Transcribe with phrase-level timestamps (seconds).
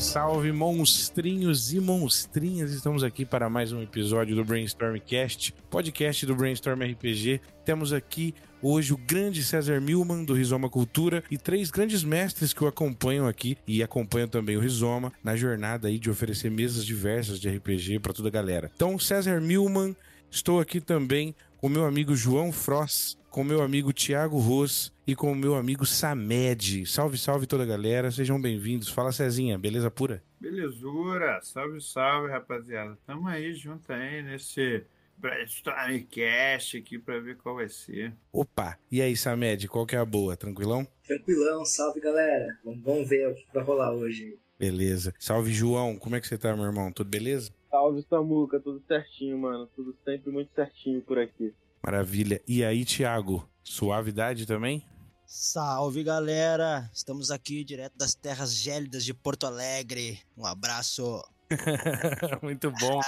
[0.00, 2.72] salve, monstrinhos e monstrinhas!
[2.72, 7.40] Estamos aqui para mais um episódio do Brainstormcast, podcast do Brainstorm RPG.
[7.64, 12.64] Temos aqui hoje o grande César Milman do Rizoma Cultura e três grandes mestres que
[12.64, 17.38] o acompanham aqui e acompanham também o Rizoma na jornada aí de oferecer mesas diversas
[17.38, 18.70] de RPG para toda a galera.
[18.74, 19.94] Então, César Milman,
[20.30, 25.30] estou aqui também com meu amigo João Frost, com meu amigo Tiago Ros e com
[25.30, 26.84] o meu amigo Samed.
[26.86, 28.88] Salve, salve toda a galera, sejam bem-vindos.
[28.88, 30.20] Fala Cezinha, beleza pura?
[30.40, 32.98] Belezura, salve, salve rapaziada.
[33.06, 34.84] Tamo aí junto aí nesse
[35.16, 38.12] Brainstormcast aqui pra ver qual vai ser.
[38.32, 40.36] Opa, e aí Samed, qual que é a boa?
[40.36, 40.84] Tranquilão?
[41.06, 42.58] Tranquilão, salve galera.
[42.64, 44.36] Vamos ver o que vai rolar hoje.
[44.58, 45.14] Beleza.
[45.16, 46.90] Salve João, como é que você tá, meu irmão?
[46.90, 47.52] Tudo beleza?
[47.70, 49.68] Salve Samuca, tudo certinho, mano.
[49.76, 51.54] Tudo sempre muito certinho por aqui.
[51.82, 52.42] Maravilha.
[52.46, 54.84] E aí, Thiago, suavidade também?
[55.26, 56.90] Salve galera!
[56.92, 60.18] Estamos aqui direto das terras gélidas de Porto Alegre.
[60.36, 61.22] Um abraço.
[62.42, 63.00] Muito bom.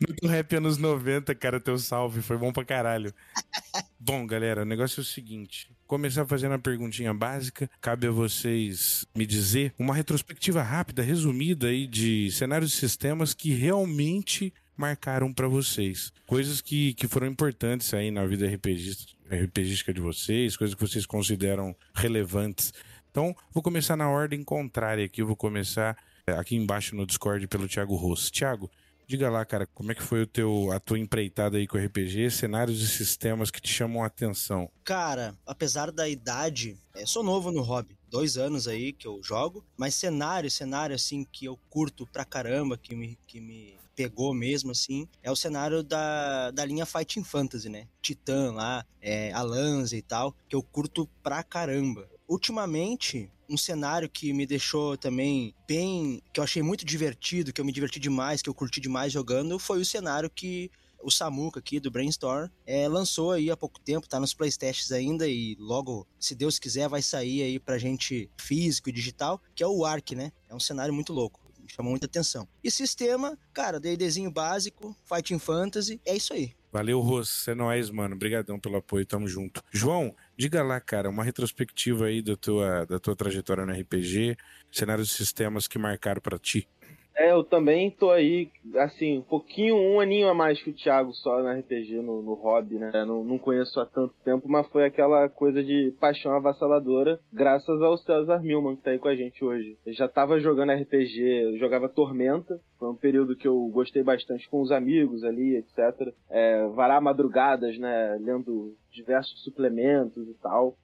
[0.00, 2.22] Muito rap anos 90, cara, teu salve.
[2.22, 3.12] Foi bom pra caralho.
[4.02, 5.70] Bom, galera, o negócio é o seguinte.
[5.86, 7.70] Começar fazendo uma perguntinha básica.
[7.82, 13.52] Cabe a vocês me dizer uma retrospectiva rápida, resumida aí de cenários e sistemas que
[13.52, 16.12] realmente marcaram para vocês.
[16.26, 21.76] Coisas que, que foram importantes aí na vida RPGística de vocês, coisas que vocês consideram
[21.94, 22.72] relevantes.
[23.10, 25.20] Então, vou começar na ordem contrária aqui.
[25.20, 28.30] Eu vou começar é, aqui embaixo no Discord pelo Thiago Ross.
[28.30, 28.70] Thiago,
[29.06, 31.84] diga lá, cara, como é que foi o teu, a tua empreitada aí com o
[31.84, 34.70] RPG, cenários e sistemas que te chamam a atenção?
[34.82, 37.98] Cara, apesar da idade, é, sou novo no hobby.
[38.08, 42.78] Dois anos aí que eu jogo, mas cenário, cenário assim que eu curto pra caramba,
[42.78, 47.68] que me, que me pegou mesmo, assim, é o cenário da, da linha Fighting Fantasy,
[47.68, 47.86] né?
[48.00, 52.08] Titã lá, é, Alanza e tal, que eu curto pra caramba.
[52.26, 56.22] Ultimamente, um cenário que me deixou também bem.
[56.32, 59.58] que eu achei muito divertido, que eu me diverti demais, que eu curti demais jogando,
[59.58, 60.70] foi o cenário que
[61.02, 65.28] o Samuka aqui do Brainstorm é, lançou aí há pouco tempo, tá nos playtests ainda
[65.28, 69.66] e logo, se Deus quiser, vai sair aí pra gente físico e digital, que é
[69.66, 70.32] o Ark, né?
[70.48, 71.49] É um cenário muito louco.
[71.74, 72.48] Chamou muita atenção.
[72.62, 76.52] E sistema, cara, D&Dzinho básico, Fighting Fantasy, é isso aí.
[76.72, 77.46] Valeu, Ros.
[77.48, 78.14] É nóis, mano.
[78.14, 79.62] Obrigadão pelo apoio, tamo junto.
[79.72, 84.36] João, diga lá, cara, uma retrospectiva aí da tua, da tua trajetória no RPG,
[84.70, 86.68] cenários de sistemas que marcaram para ti.
[87.14, 91.12] É, eu também tô aí, assim, um pouquinho, um aninho a mais que o Thiago
[91.12, 92.90] só na RPG, no, no hobby, né?
[93.04, 97.98] Não, não conheço há tanto tempo, mas foi aquela coisa de paixão avassaladora, graças ao
[97.98, 99.76] César Milman, que tá aí com a gente hoje.
[99.84, 104.48] Eu já tava jogando RPG, eu jogava Tormenta, foi um período que eu gostei bastante
[104.48, 106.14] com os amigos ali, etc.
[106.30, 108.18] É, varar madrugadas, né?
[108.20, 110.76] Lendo diversos suplementos e tal.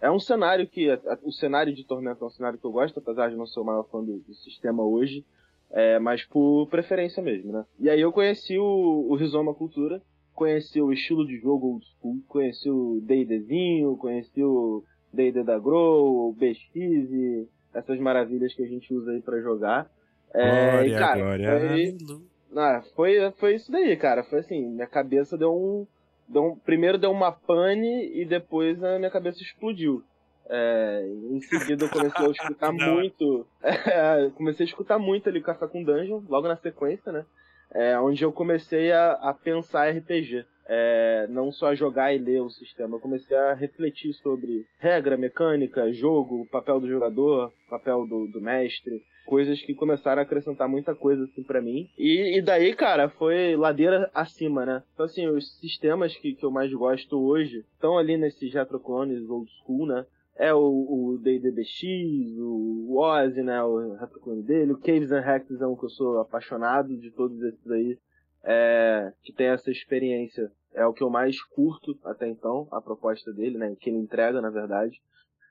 [0.00, 0.88] É um cenário que.
[1.22, 3.64] O cenário de Tormenta é um cenário que eu gosto, apesar de não ser o
[3.64, 5.24] maior fã do, do sistema hoje.
[5.76, 7.64] É, mas por preferência mesmo, né?
[7.80, 10.00] E aí eu conheci o, o Rizoma Cultura,
[10.32, 16.28] conheci o estilo de jogo old school, conheci o D&Dzinho, conheci o D&D da Grow,
[16.28, 19.90] o BX, essas maravilhas que a gente usa aí para jogar.
[20.32, 21.50] É, glória, e, cara, glória.
[21.50, 21.96] Foi,
[22.56, 24.22] ah, foi, foi isso daí, cara.
[24.22, 25.84] Foi assim, minha cabeça deu um,
[26.28, 26.56] deu um...
[26.56, 30.04] Primeiro deu uma pane e depois a minha cabeça explodiu.
[30.48, 33.46] É, em seguida eu comecei a escutar muito.
[33.64, 37.24] É, comecei a escutar muito ali Café com Dungeon, logo na sequência, né?
[37.72, 40.44] É, onde eu comecei a, a pensar RPG.
[40.66, 45.92] É, não só jogar e ler o sistema, eu comecei a refletir sobre regra, mecânica,
[45.92, 51.24] jogo, papel do jogador, papel do, do mestre, coisas que começaram a acrescentar muita coisa
[51.24, 51.88] assim para mim.
[51.98, 54.82] E, e, daí, cara, foi ladeira acima, né?
[54.94, 59.50] Então assim, os sistemas que, que eu mais gosto hoje estão ali nesses retroclones old
[59.62, 60.06] school, né?
[60.36, 61.62] É o D&D
[62.38, 66.20] o Ozzy, né, o retroclone dele, o Caves and Hacks é um que eu sou
[66.20, 67.98] apaixonado de todos esses aí,
[68.42, 73.32] é, que tem essa experiência, é o que eu mais curto até então, a proposta
[73.32, 75.00] dele, né, que ele entrega, na verdade.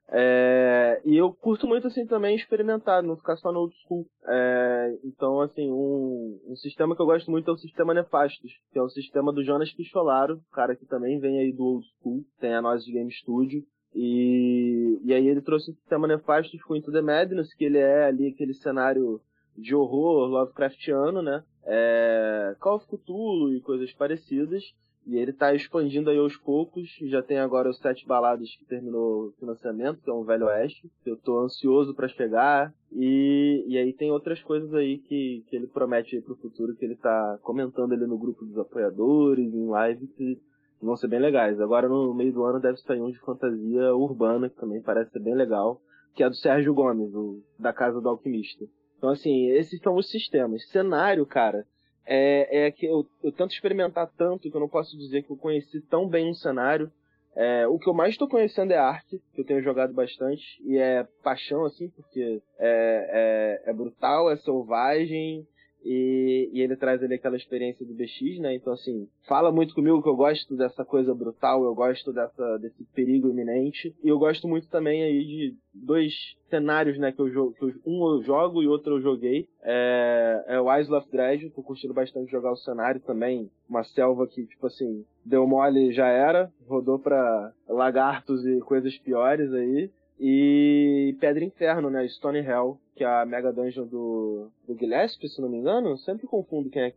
[0.10, 4.06] É, e eu curto muito assim também experimentar, não ficar só no old school.
[4.28, 8.78] É, então, assim, um, um sistema que eu gosto muito é o sistema Nefastos, que
[8.78, 12.54] é o sistema do Jonas Picholaro, cara que também vem aí do old school, tem
[12.54, 13.64] a Nós Game Studio.
[13.96, 18.06] E, e aí ele trouxe o sistema Nefastos com Into the Madness, que ele é
[18.06, 19.22] ali aquele cenário
[19.56, 21.44] de horror Lovecraftiano, né?
[21.66, 24.64] É, Call of Cthulhu e coisas parecidas.
[25.06, 26.90] E ele tá expandindo aí aos poucos.
[27.04, 30.90] Já tem agora os Sete Baladas que terminou o financiamento, que é um Velho Oeste.
[31.06, 32.74] Eu tô ansioso para chegar.
[32.92, 36.86] E, e aí tem outras coisas aí que, que ele promete aí pro futuro, que
[36.86, 40.42] ele tá comentando ali no grupo dos apoiadores, em live, que
[40.84, 41.60] vão ser bem legais.
[41.60, 45.20] Agora no meio do ano deve sair um de fantasia urbana, que também parece ser
[45.20, 45.82] bem legal,
[46.16, 48.66] que é do Sérgio Gomes, o, da Casa do Alquimista.
[48.98, 50.66] Então, assim, esses são os sistemas.
[50.70, 51.66] Cenário, cara,
[52.06, 55.38] é, é que eu, eu tento experimentar tanto que eu não posso dizer que eu
[55.38, 56.92] conheci tão bem um cenário.
[57.36, 60.78] É, o que eu mais estou conhecendo é arte, que eu tenho jogado bastante, e
[60.78, 65.46] é paixão, assim, porque é, é, é brutal, é selvagem,
[65.84, 68.56] e, e, ele traz ali aquela experiência do BX, né?
[68.56, 72.84] Então, assim, fala muito comigo que eu gosto dessa coisa brutal, eu gosto dessa, desse
[72.96, 73.94] perigo iminente.
[74.04, 76.14] E eu gosto muito também aí de dois
[76.50, 77.12] cenários, né?
[77.12, 77.54] Que eu jogo.
[77.54, 79.48] Que eu, um eu jogo e outro eu joguei.
[79.62, 83.50] É, é o Isle of Dredge, tô curtindo bastante jogar o cenário também.
[83.68, 86.50] Uma selva que, tipo assim, deu mole já era.
[86.66, 89.90] Rodou pra lagartos e coisas piores aí.
[90.20, 92.08] E Pedra Inferno, né?
[92.08, 95.98] Stone Hell, que é a Mega Dungeon do, do Gillespie, se não me engano.
[95.98, 96.94] Sempre confundo quem é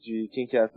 [0.00, 0.68] de, quem que é.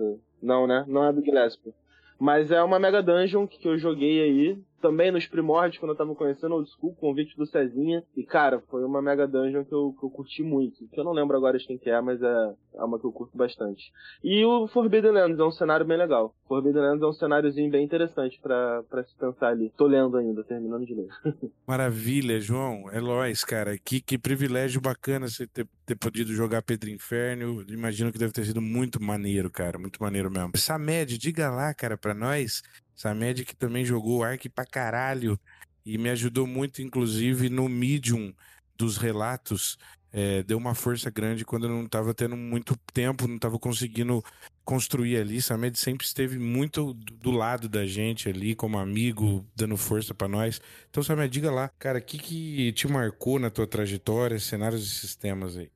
[0.41, 0.83] Não, né?
[0.87, 1.73] Não é do Gillespie.
[2.19, 6.13] Mas é uma Mega Dungeon que eu joguei aí também nos primórdios, quando eu tava
[6.13, 8.03] conhecendo Old School, convite do Cezinha.
[8.17, 10.85] E, cara, foi uma Mega Dungeon que eu, que eu curti muito.
[10.89, 13.11] Que eu não lembro agora de quem que é, mas é, é uma que eu
[13.13, 13.93] curto bastante.
[14.21, 16.35] E o Forbidden Lands é um cenário bem legal.
[16.49, 19.71] Forbidden Lands é um cenáriozinho bem interessante para se pensar ali.
[19.77, 21.07] Tô lendo ainda, terminando de ler.
[21.65, 22.89] Maravilha, João.
[22.91, 23.77] É nóis, cara.
[23.77, 27.63] Que, que privilégio bacana você ter, ter podido jogar Pedro Inferno.
[27.69, 29.79] Imagino que deve ter sido muito maneiro, cara.
[29.79, 30.51] Muito maneiro mesmo.
[30.57, 32.61] Samed, diga lá, cara, pra nós
[32.95, 35.39] Samed que também jogou Ark pra caralho
[35.85, 38.33] e me ajudou muito, inclusive, no medium
[38.77, 39.77] dos relatos.
[40.11, 44.23] É, deu uma força grande quando eu não estava tendo muito tempo, não estava conseguindo
[44.63, 45.41] construir ali.
[45.41, 50.61] Samed sempre esteve muito do lado da gente ali, como amigo, dando força para nós.
[50.89, 54.89] Então, Samed, diga lá, cara, o que, que te marcou na tua trajetória, cenários e
[54.89, 55.71] sistemas aí?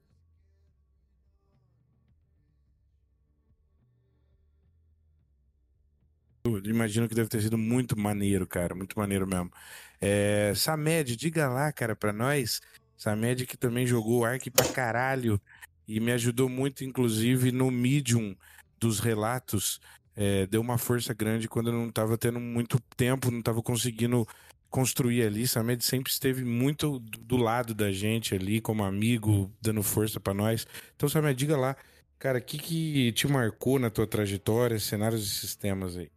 [6.63, 8.75] Imagino que deve ter sido muito maneiro, cara.
[8.75, 9.51] Muito maneiro mesmo.
[9.99, 12.61] É, Samed, diga lá, cara, pra nós.
[12.95, 15.39] Samed que também jogou Ark pra caralho
[15.87, 18.35] e me ajudou muito, inclusive, no medium
[18.79, 19.79] dos relatos.
[20.15, 24.27] É, deu uma força grande quando eu não tava tendo muito tempo, não tava conseguindo
[24.69, 25.47] construir ali.
[25.47, 30.67] Samed sempre esteve muito do lado da gente ali, como amigo, dando força para nós.
[30.95, 31.75] Então, Samed, diga lá,
[32.19, 36.09] cara, o que, que te marcou na tua trajetória, cenários e sistemas aí?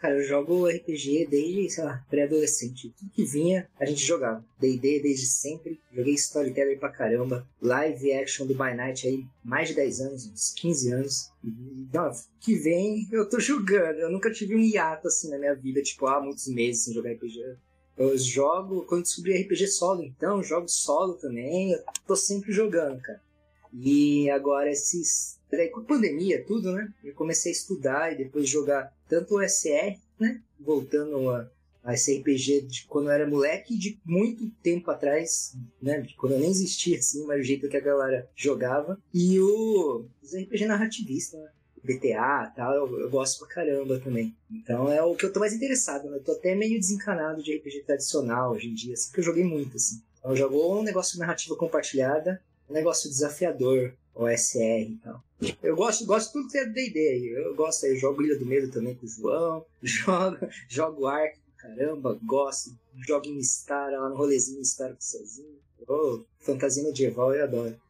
[0.00, 2.90] Cara, eu jogo RPG desde, sei lá, pré-adolescente.
[2.98, 4.42] Tudo que vinha, a gente jogava.
[4.58, 5.78] D&D desde sempre.
[5.92, 7.46] Joguei Storyteller pra caramba.
[7.60, 11.30] Live action do By Night aí, mais de 10 anos, uns 15 anos.
[11.44, 13.98] Então, que vem, eu tô jogando.
[13.98, 17.12] Eu nunca tive um hiato assim na minha vida, tipo, há muitos meses sem jogar
[17.12, 17.56] RPG.
[17.98, 21.72] Eu jogo, quando descobri RPG solo, então, jogo solo também.
[21.72, 23.20] Eu tô sempre jogando, cara.
[23.72, 26.92] E agora esses Daí com pandemia, tudo, né?
[27.02, 30.40] Eu comecei a estudar e depois jogar tanto o SR, né?
[30.58, 31.50] Voltando a,
[31.82, 36.00] a esse RPG de quando eu era moleque de muito tempo atrás, né?
[36.00, 39.00] De quando eu nem existia, assim, mas o jeito que a galera jogava.
[39.12, 41.50] E o os RPG narrativista, né?
[41.82, 44.36] BTA tal, eu, eu, gosto pra caramba também.
[44.50, 46.18] Então é o que eu tô mais interessado, né?
[46.18, 49.44] Eu tô até meio desencanado de RPG tradicional hoje em dia, assim, porque eu joguei
[49.44, 50.00] muito, assim.
[50.18, 55.22] Então, eu jogo um negócio de narrativa compartilhada, um negócio desafiador, OSR e tal.
[55.62, 57.34] Eu gosto, gosto tudo que é D&D.
[57.36, 60.36] Eu gosto, eu jogo Ilha do Medo também com o João, jogo,
[60.68, 62.70] jogo Ark, caramba, gosto.
[63.06, 65.58] Jogo em Star, lá no rolezinho Star com o Cezinho.
[65.88, 67.80] Oh, fantasia medieval eu adoro.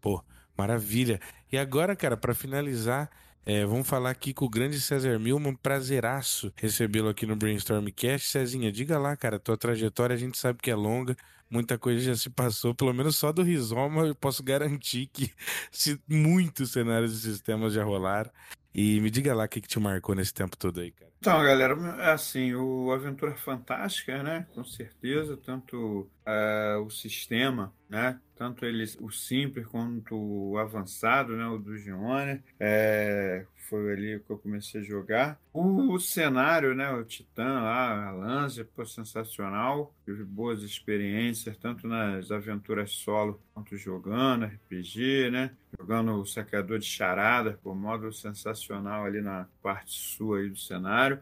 [0.00, 0.22] Pô,
[0.56, 1.20] maravilha.
[1.50, 3.10] E agora, cara, para finalizar,
[3.48, 5.54] é, vamos falar aqui com o grande César Milman.
[5.54, 8.28] Prazeraço recebê-lo aqui no Brainstormcast.
[8.28, 11.16] Cezinha, diga lá, cara, tua trajetória a gente sabe que é longa,
[11.48, 15.32] muita coisa já se passou, pelo menos só do Rizoma eu posso garantir que
[16.08, 18.32] muitos cenários e sistemas já rolaram.
[18.74, 21.05] E me diga lá o que, que te marcou nesse tempo todo aí, cara.
[21.26, 24.46] Então, galera, é assim, o Aventura Fantástica, né?
[24.54, 28.20] Com certeza, tanto uh, o sistema, né?
[28.36, 31.44] Tanto ele, o simples quanto o avançado, né?
[31.48, 35.40] O do Gione, é, foi ali que eu comecei a jogar.
[35.52, 36.90] O, o cenário, né?
[36.92, 39.94] O Titã lá, a Lanza, pô, sensacional.
[40.04, 45.50] Tive boas experiências, tanto nas aventuras solo quanto jogando RPG, né?
[45.78, 51.20] Jogando o Saqueador de Charada, por modo sensacional ali na parte sul aí do cenário.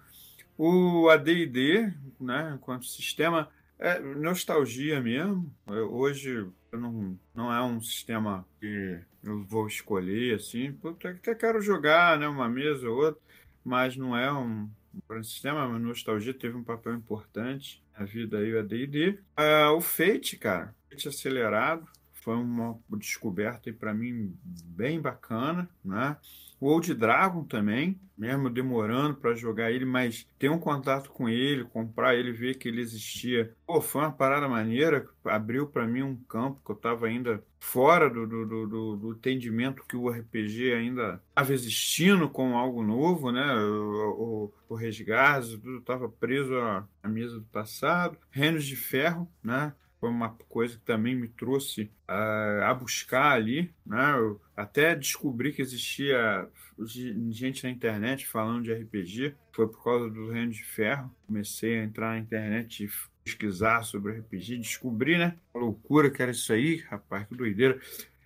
[0.57, 2.53] O AD&D, né?
[2.55, 3.49] Enquanto sistema,
[3.79, 5.53] é nostalgia mesmo.
[5.67, 10.79] Eu, hoje não, não é um sistema que eu vou escolher assim.
[10.85, 13.21] até quero jogar né, uma mesa ou outra,
[13.65, 14.69] mas não é um,
[15.11, 15.63] um sistema.
[15.63, 19.19] A nostalgia teve um papel importante na vida aí, o AD&D.
[19.39, 21.87] Uh, o Fate, cara, Fate acelerado.
[22.13, 26.17] foi uma descoberta para mim bem bacana, né?
[26.65, 31.63] O Old Dragon também, mesmo demorando para jogar ele, mas ter um contato com ele,
[31.65, 33.55] comprar ele, ver que ele existia.
[33.67, 38.09] Pô, foi uma parada maneira, abriu para mim um campo que eu estava ainda fora
[38.09, 43.45] do, do, do, do, entendimento que o RPG ainda estava existindo como algo novo, né?
[43.57, 48.17] O, o, o Resgás, tudo estava preso à, à mesa do passado.
[48.31, 49.75] Reinos de Ferro, né?
[50.05, 54.13] Foi uma coisa que também me trouxe a, a buscar ali, né?
[54.19, 56.47] Eu até descobri que existia
[57.31, 61.11] gente na internet falando de RPG, foi por causa do Reino de Ferro.
[61.27, 62.91] Comecei a entrar na internet e
[63.25, 65.39] pesquisar sobre RPG, descobri, né?
[65.55, 67.81] A loucura que era isso aí, rapaz, que doideira.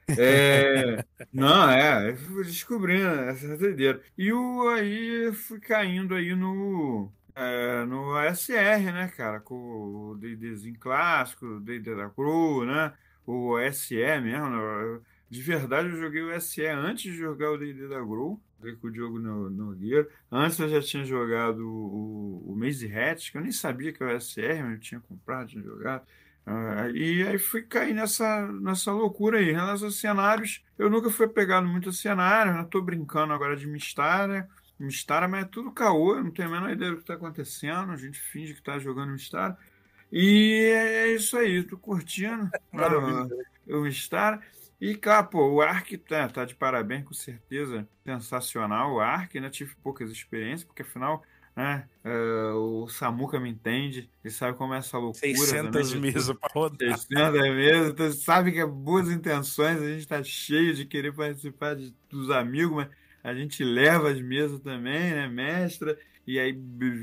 [0.08, 4.02] É, não, é, fui descobrindo essa doideira.
[4.16, 9.40] E o, aí fui caindo aí no, é, no ASR, né, cara?
[9.40, 12.92] Com o D&Dzinho clássico, o D&D da Cru, né?
[13.26, 14.50] O SE mesmo.
[14.50, 15.00] Né?
[15.30, 18.40] De verdade, eu joguei o SE antes de jogar o D&D da Grow.
[18.58, 20.08] Joguei com o Diogo Nogueira.
[20.32, 24.16] Antes eu já tinha jogado o, o Maze Hat, que eu nem sabia que era
[24.16, 26.04] o SR, mas eu tinha comprado, tinha jogado.
[26.44, 29.50] Uh, e aí fui cair nessa, nessa loucura aí.
[29.50, 32.66] Em relação aos cenários, eu nunca fui pegado muito a cenário, né?
[32.68, 34.48] Tô brincando agora de Mistária.
[34.78, 37.90] Mistara, mas é tudo caô, eu não tenho a menor ideia do que está acontecendo.
[37.90, 39.56] A gente finge que está jogando Mistara.
[40.10, 42.48] E é isso aí, tô curtindo
[43.68, 44.40] o Mistara.
[44.80, 47.86] E, cara, pô, o Ark tá, tá, de parabéns, com certeza.
[48.04, 49.50] Sensacional o Ark, né?
[49.50, 51.22] Tive poucas experiências, porque afinal,
[51.56, 51.88] né?
[52.04, 55.34] Uh, o Samuca me entende, ele sabe como é essa loucura.
[55.34, 56.96] 600 mesas para rodar.
[56.96, 61.74] 600 mesas, então, sabe que é boas intenções, a gente tá cheio de querer participar
[61.74, 62.88] de, dos amigos, mas
[63.28, 65.28] a gente leva as mesas também, né?
[65.28, 66.58] Mestra, e aí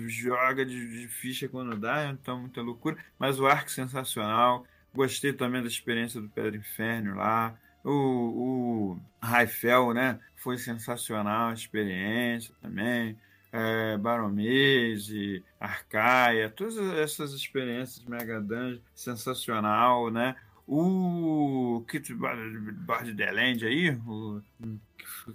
[0.07, 2.97] joga de, de ficha quando dá, então muita loucura.
[3.17, 4.65] Mas o arco sensacional.
[4.93, 7.57] Gostei também da experiência do Pedro Inferno lá.
[7.83, 10.19] O, o Raifel, né?
[10.35, 13.17] Foi sensacional a experiência também.
[13.51, 20.35] É, Baromese, Arcaia, todas essas experiências Mega Dungeon, sensacional, né?
[20.67, 24.41] O Kit Bard Land aí, o,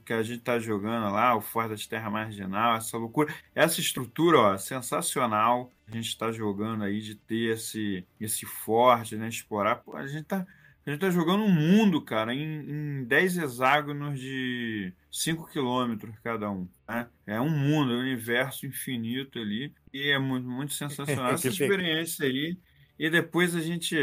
[0.05, 4.39] que a gente tá jogando lá, o Forte das Terra Marginal, essa loucura, essa estrutura,
[4.39, 5.71] ó, sensacional.
[5.89, 9.29] A gente está jogando aí de ter esse, esse forte, né?
[9.29, 9.77] Explorar.
[9.77, 10.47] Pô, a gente tá.
[10.87, 16.51] A gente tá jogando um mundo, cara, em, em 10 hexágonos de 5 quilômetros cada
[16.51, 16.67] um.
[16.89, 17.07] Né?
[17.27, 19.73] É um mundo, é um universo infinito ali.
[19.93, 22.57] E é muito, muito sensacional essa experiência aí.
[22.99, 23.95] E depois a gente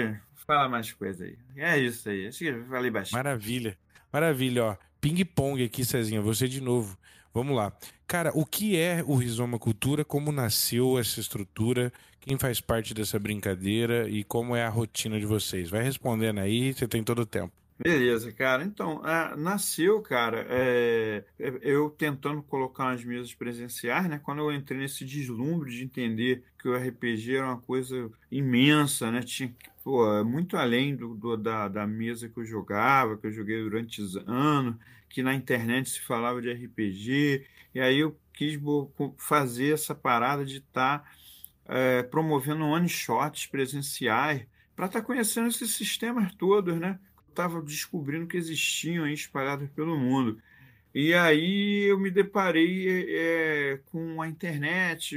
[0.48, 1.38] fala mais coisa aí.
[1.58, 2.26] É isso aí.
[2.26, 3.14] Acho que falei bastante.
[3.14, 3.78] Maravilha.
[4.12, 4.78] Maravilha, ó.
[5.02, 6.98] Ping-pong aqui, Cezinha, você de novo.
[7.34, 7.72] Vamos lá.
[8.08, 10.06] Cara, o que é o Rizoma Cultura?
[10.06, 11.92] Como nasceu essa estrutura?
[12.22, 14.10] Quem faz parte dessa brincadeira?
[14.10, 15.70] E como é a rotina de vocês?
[15.70, 17.54] Vai respondendo aí, você tem todo o tempo.
[17.80, 18.64] Beleza, cara.
[18.64, 19.02] Então,
[19.38, 24.20] nasceu, cara, é, é, eu tentando colocar umas mesas presenciais, né?
[24.24, 29.22] Quando eu entrei nesse deslumbre de entender que o RPG era uma coisa imensa, né?
[29.22, 29.54] Tinha
[29.88, 34.02] pô, muito além do, do da, da mesa que eu jogava, que eu joguei durante
[34.26, 34.76] anos,
[35.08, 38.60] que na internet se falava de RPG, e aí eu quis
[39.18, 41.12] fazer essa parada de estar tá,
[41.68, 47.00] é, promovendo one-shots presenciais para estar tá conhecendo esses sistemas todos, né?
[47.30, 50.38] estava descobrindo que existiam aí espalhados pelo mundo.
[50.94, 55.16] E aí eu me deparei é, com a internet,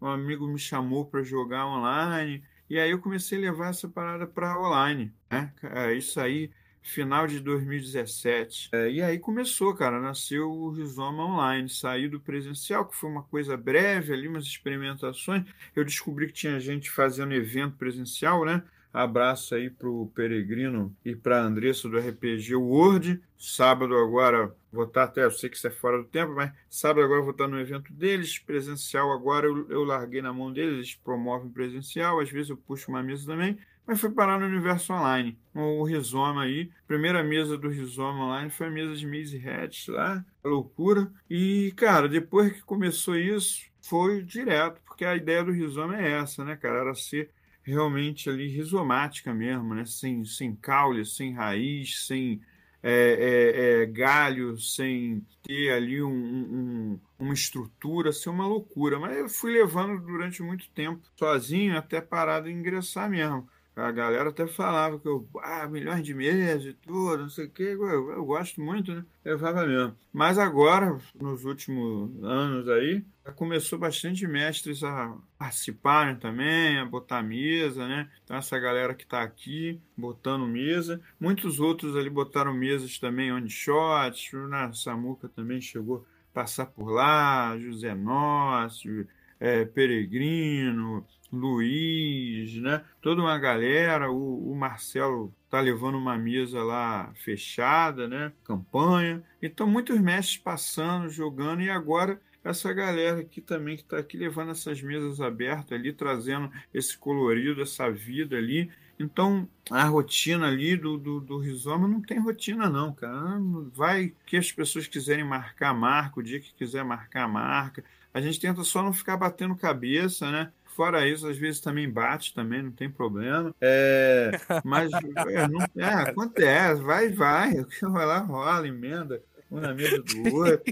[0.00, 4.26] um amigo me chamou para jogar online, e aí eu comecei a levar essa parada
[4.26, 5.12] para online.
[5.30, 5.52] Né?
[5.96, 6.50] Isso aí,
[6.82, 8.70] final de 2017.
[8.72, 13.22] É, e aí começou, cara, nasceu o Rizoma Online, saí do presencial, que foi uma
[13.22, 15.44] coisa breve ali, umas experimentações.
[15.74, 18.62] Eu descobri que tinha gente fazendo evento presencial, né?
[18.94, 23.20] Abraço aí pro Peregrino e pra Andressa do RPG Word.
[23.36, 27.04] Sábado agora vou estar até, eu sei que isso é fora do tempo, mas sábado
[27.04, 30.94] agora vou estar no evento deles, presencial agora eu, eu larguei na mão deles, eles
[30.94, 35.36] promovem presencial, às vezes eu puxo uma mesa também, mas foi parar no universo online.
[35.52, 40.24] O Rizoma aí, primeira mesa do Rizoma online foi a mesa de Maze Hatch lá,
[40.44, 41.10] loucura.
[41.28, 46.44] E, cara, depois que começou isso, foi direto, porque a ideia do Rizoma é essa,
[46.44, 46.78] né, cara?
[46.78, 47.30] Era ser
[47.64, 49.84] realmente ali rizomática mesmo, né?
[49.84, 52.40] Sem, sem caule, sem raiz, sem
[52.82, 58.98] é, é, é, galho, sem ter ali um, um, uma estrutura, ser uma loucura.
[58.98, 63.48] Mas eu fui levando durante muito tempo sozinho até parar de ingressar mesmo.
[63.76, 67.50] A galera até falava que eu, ah, milhões de meses e tudo, não sei o
[67.50, 67.62] quê.
[67.62, 69.04] Eu, eu gosto muito, né?
[69.24, 69.96] Eu falava mesmo.
[70.12, 73.04] Mas agora, nos últimos anos aí,
[73.34, 78.08] começou bastante mestres a participarem também, a botar mesa, né?
[78.22, 81.00] Então, essa galera que está aqui botando mesa.
[81.18, 84.36] Muitos outros ali botaram mesas também on shot.
[84.36, 89.08] O Samuca também chegou a passar por lá, José Nócio,
[89.40, 91.04] é, Peregrino,
[91.38, 92.84] Luiz, né?
[93.00, 94.10] Toda uma galera.
[94.10, 98.32] O, o Marcelo tá levando uma mesa lá fechada, né?
[98.44, 99.22] Campanha.
[99.42, 104.50] Então, muitos mestres passando, jogando, e agora essa galera aqui também que está aqui levando
[104.50, 108.70] essas mesas abertas ali, trazendo esse colorido, essa vida ali.
[108.98, 113.40] Então, a rotina ali do, do, do Rizoma não tem rotina, não, cara.
[113.72, 116.20] Vai que as pessoas quiserem marcar, marca.
[116.20, 117.82] O dia que quiser marcar, marca.
[118.12, 120.52] A gente tenta só não ficar batendo cabeça, né?
[120.74, 123.54] Fora isso, às vezes também bate, também não tem problema.
[123.60, 124.32] É,
[124.64, 127.64] mas é, não, é, acontece, vai, vai.
[127.80, 130.62] Vai lá, rola, emenda um na mesa do outro.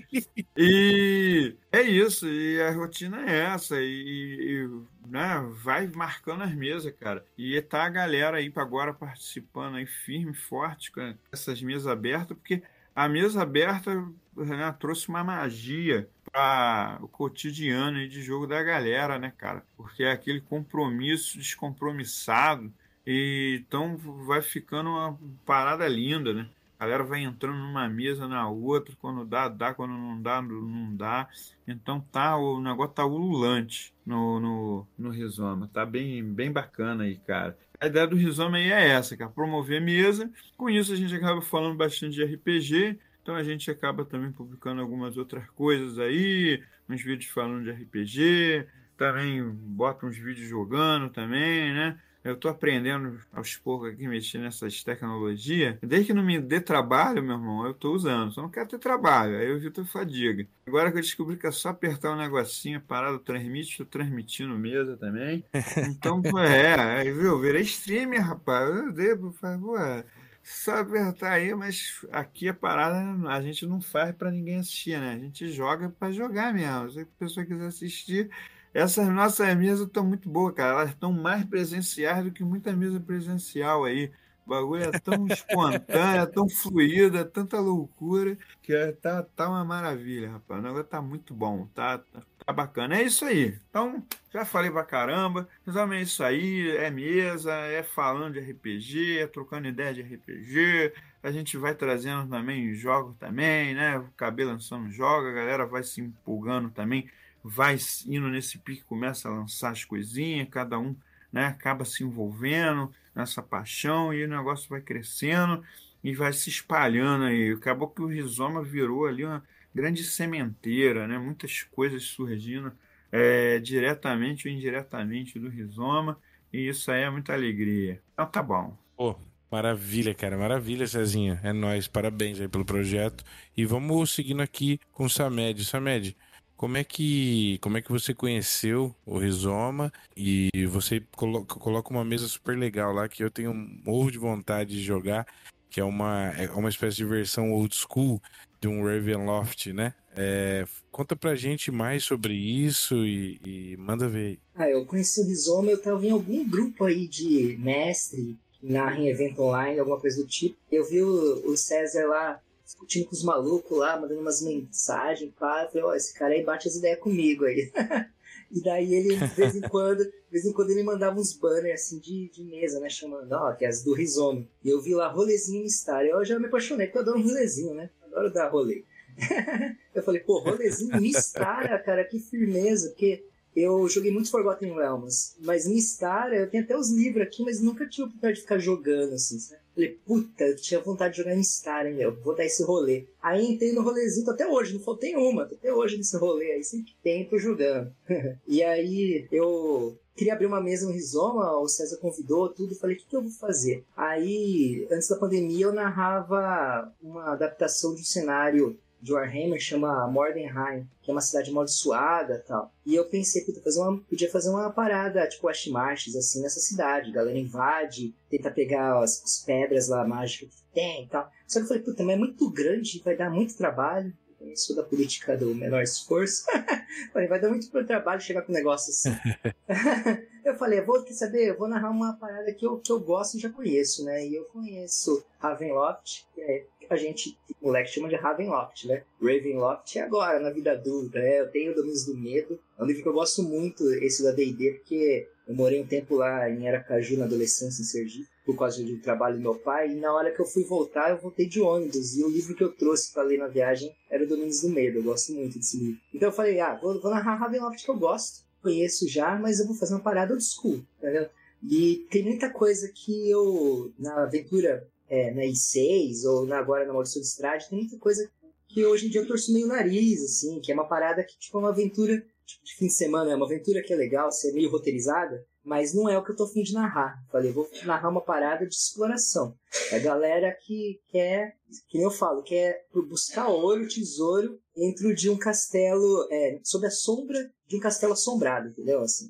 [0.57, 6.93] E é isso, e a rotina é essa, e, e né, vai marcando as mesas,
[6.99, 7.25] cara.
[7.39, 12.63] E tá a galera aí agora participando aí firme, forte com essas mesas abertas, porque
[12.95, 14.05] a mesa aberta
[14.37, 19.63] né, trouxe uma magia para o cotidiano de jogo da galera, né, cara?
[19.77, 22.73] Porque é aquele compromisso descompromissado
[23.07, 26.49] e então vai ficando uma parada linda, né?
[26.79, 30.97] A galera vai entrando numa mesa na outra, quando dá, dá, quando não dá, não
[30.97, 31.29] dá.
[31.65, 35.71] Então tá, o negócio tá ululante no, no, no Rizoma.
[35.73, 37.57] Tá bem, bem bacana aí, cara.
[37.79, 40.29] A ideia do Rizoma aí é essa, cara, promover mesa.
[40.57, 44.81] Com isso a gente acaba falando bastante de RPG, então a gente acaba também publicando
[44.81, 51.73] algumas outras coisas aí, uns vídeos falando de RPG, também bota uns vídeos jogando também,
[51.73, 51.99] né?
[52.25, 55.77] Eu estou aprendendo aos poucos aqui, mexer nessas tecnologias.
[55.83, 58.33] Desde que não me dê trabalho, meu irmão, eu estou usando.
[58.33, 59.37] Só não quero ter trabalho.
[59.37, 60.47] Aí eu evito fadiga.
[60.65, 64.97] Agora que eu descobri que é só apertar um negocinho, parado transmite, estou transmitindo mesa
[64.97, 65.45] também.
[65.93, 67.41] Então, é, aí, viu?
[67.41, 68.69] Virei streamer, rapaz.
[68.69, 70.05] Eu devo, por favor.
[70.45, 72.99] Só apertar aí, mas aqui a parada
[73.31, 75.13] a gente não faz para ninguém assistir, né?
[75.15, 76.91] A gente joga para jogar mesmo.
[76.91, 78.31] Se a pessoa quiser assistir,
[78.75, 80.73] essas nossas mesas estão muito boas, cara.
[80.81, 84.13] Elas estão mais presenciais do que muita mesa presencial aí.
[84.47, 89.49] O bagulho é tão espontâneo, é tão fluido, é tanta loucura que é, tá, tá
[89.49, 90.61] uma maravilha, rapaz.
[90.61, 91.99] O negócio tá muito bom, tá,
[92.45, 92.97] tá, bacana.
[92.97, 93.59] É isso aí.
[93.71, 94.03] Então,
[94.33, 95.49] já falei pra caramba.
[95.65, 100.93] Resume é isso aí, é mesa, é falando de RPG, é trocando ideia de RPG.
[101.23, 103.99] A gente vai trazendo também jogos também, né?
[103.99, 107.09] O cabelo lançando jogos, a galera vai se empolgando também
[107.43, 107.77] vai
[108.07, 110.95] indo nesse pique, começa a lançar as coisinhas, cada um
[111.33, 115.63] né, acaba se envolvendo nessa paixão e o negócio vai crescendo
[116.03, 117.53] e vai se espalhando aí.
[117.53, 119.43] Acabou que o rizoma virou ali uma
[119.75, 121.19] grande sementeira, né?
[121.19, 122.73] muitas coisas surgindo
[123.11, 126.19] é, diretamente ou indiretamente do rizoma
[126.53, 128.03] e isso aí é muita alegria.
[128.13, 128.77] Então tá bom.
[128.97, 129.17] Pô,
[129.53, 131.39] Maravilha, cara, maravilha, Cezinha.
[131.45, 133.23] É nóis, parabéns aí pelo projeto.
[133.55, 135.63] E vamos seguindo aqui com o Samed.
[135.67, 136.17] Samed,
[136.63, 142.05] como é que como é que você conheceu o Rizoma e você coloca, coloca uma
[142.05, 145.27] mesa super legal lá que eu tenho morro de vontade de jogar,
[145.69, 148.23] que é uma, é uma espécie de versão old school
[148.61, 149.93] de um Ravenloft, né?
[150.17, 154.39] É, conta pra gente mais sobre isso e, e manda ver.
[154.55, 159.09] Ah, eu conheci o Rizoma, eu tava em algum grupo aí de mestre narra em
[159.09, 160.57] evento online, alguma coisa do tipo.
[160.71, 162.41] Eu vi o, o César lá
[162.73, 165.69] discutindo com os malucos lá, mandando umas mensagens, pá.
[165.69, 167.71] Falei, ó, oh, esse cara aí bate as ideias comigo aí.
[168.51, 171.83] e daí ele, de vez em quando, de vez em quando ele mandava uns banners
[171.83, 172.89] assim de, de mesa, né?
[172.89, 174.49] Chamando, ó, que é as do Rizome.
[174.65, 176.05] E eu vi lá rolezinho Star.
[176.05, 177.91] Eu já me apaixonei, porque eu adoro um rolezinho, né?
[178.03, 178.85] Adoro dar rolê.
[179.95, 185.67] eu falei, pô, rolezinho Mistara, cara, que firmeza, porque eu joguei muito Forgotten Realms, mas
[185.67, 189.13] Mistara, eu tenho até os livros aqui, mas nunca tive a oportunidade de ficar jogando,
[189.13, 189.62] assim, sabe?
[189.75, 192.15] Falei, puta, eu tinha vontade de jogar em Star, hein, meu?
[192.23, 193.07] Vou dar esse rolê.
[193.23, 196.93] Aí entrei no rolezinho, até hoje, não faltei uma, até hoje nesse rolê aí, sempre
[197.03, 197.93] tempo jogando.
[198.47, 202.99] e aí eu queria abrir uma mesa no Rizoma, o César convidou, tudo, falei, o
[202.99, 203.85] que, que, eu vou fazer?
[203.97, 210.87] Aí, antes da pandemia, eu narrava uma adaptação de um cenário de Warhammer chama Mordenheim,
[211.03, 212.73] que é uma cidade amaldiçoada e tal.
[212.87, 216.61] E eu pensei, puta, fazer uma, podia fazer uma parada, tipo West Marches, assim, nessa
[216.61, 217.11] cidade.
[217.11, 221.29] A galera invade, tenta pegar as, as pedras lá mágicas que tem e tal.
[221.49, 224.13] Só que eu falei, puta, mas é muito grande, vai dar muito trabalho.
[224.41, 226.45] Eu sou da política do menor esforço.
[227.15, 229.11] vai dar muito trabalho chegar com um negócio assim.
[230.45, 233.01] eu falei, vou quer saber, eu vou narrar uma parada parada que eu, que eu
[233.01, 234.27] gosto e já conheço, né?
[234.27, 239.03] E eu conheço Ravenloft, que é, a gente, o moleque chama de Ravenloft, né?
[239.21, 241.41] Ravenloft é agora, na vida adulta, né?
[241.41, 244.73] Eu tenho Domínios do Medo, é um livro que eu gosto muito, esse da D&D,
[244.73, 248.99] porque eu morei um tempo lá em Aracaju, na adolescência, em Sergipe, por causa do
[249.01, 252.17] trabalho do meu pai, e na hora que eu fui voltar, eu voltei de ônibus,
[252.17, 254.99] e o livro que eu trouxe para ler na viagem era o Domínios do Medo,
[254.99, 256.01] eu gosto muito desse livro.
[256.13, 259.67] Então eu falei, ah, vou, vou narrar Ravenloft que eu gosto, conheço já, mas eu
[259.67, 261.29] vou fazer uma parada old school, entendeu?
[261.69, 266.95] E tem muita coisa que eu, na aventura é, na I6 ou na, agora na
[266.95, 268.27] Maldição de Estrade, tem muita coisa
[268.67, 271.59] que hoje em dia eu torço meio nariz, assim, que é uma parada que, tipo,
[271.59, 274.49] é uma aventura tipo, de fim de semana, é uma aventura que é legal, ser
[274.49, 277.23] é meio roteirizada, mas não é o que eu tô afim de narrar.
[277.31, 279.55] Falei, vou narrar uma parada de exploração.
[279.91, 281.57] É a galera que quer,
[281.89, 286.91] que nem eu falo, quer buscar ouro, tesouro, dentro de um castelo, é, sob a
[286.91, 289.03] sombra de um castelo assombrado, entendeu?
[289.03, 289.27] Assim,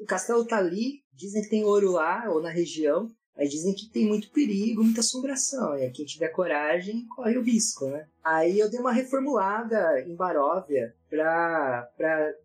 [0.00, 3.88] o castelo tá ali, dizem que tem ouro lá, ou na região, mas dizem que
[3.88, 5.78] tem muito perigo, muita assombração.
[5.78, 8.08] E quem tiver coragem, corre o risco, né?
[8.24, 11.88] Aí eu dei uma reformulada em Baróvia pra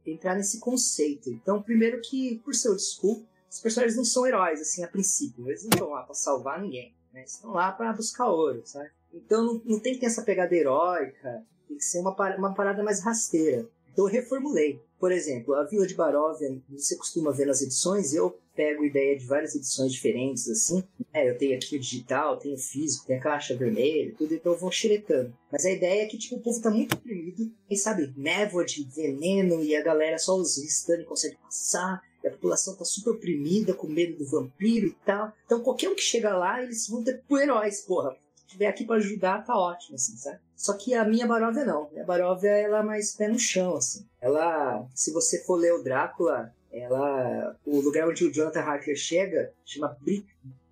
[0.05, 1.31] entrar nesse conceito.
[1.31, 5.49] Então, primeiro que, por seu desculpa, os personagens não são heróis, assim, a princípio.
[5.49, 7.21] Eles não estão lá pra salvar ninguém, né?
[7.21, 8.91] Eles estão lá pra buscar ouro, sabe?
[9.11, 12.83] Então não, não tem que ter essa pegada heróica, tem que ser uma, uma parada
[12.83, 13.67] mais rasteira.
[13.91, 14.79] Então eu reformulei.
[14.99, 19.25] Por exemplo, a Vila de Baróvia, você costuma ver nas edições, eu pego ideia de
[19.25, 20.83] várias edições diferentes, assim.
[21.13, 24.53] É, eu tenho aqui o digital, tenho o físico, tenho a caixa vermelha, tudo, então
[24.53, 25.35] eu vou xeretando.
[25.51, 28.83] Mas a ideia é que, tipo, o povo tá muito oprimido, e sabe, névoa de
[28.83, 33.73] veneno, e a galera só os e consegue passar, e a população tá super oprimida,
[33.73, 35.33] com medo do vampiro e tal.
[35.45, 38.15] Então qualquer um que chega lá, eles vão ter por heróis, porra.
[38.35, 40.39] Se tiver aqui para ajudar, tá ótimo, assim, sabe?
[40.55, 41.89] Só que a minha Baróvia não.
[41.99, 44.05] A Baróvia, ela é mais pé no chão, assim.
[44.21, 49.53] Ela, se você for ler o Drácula, ela, o lugar onde o Jonathan Harker chega
[49.63, 49.95] chama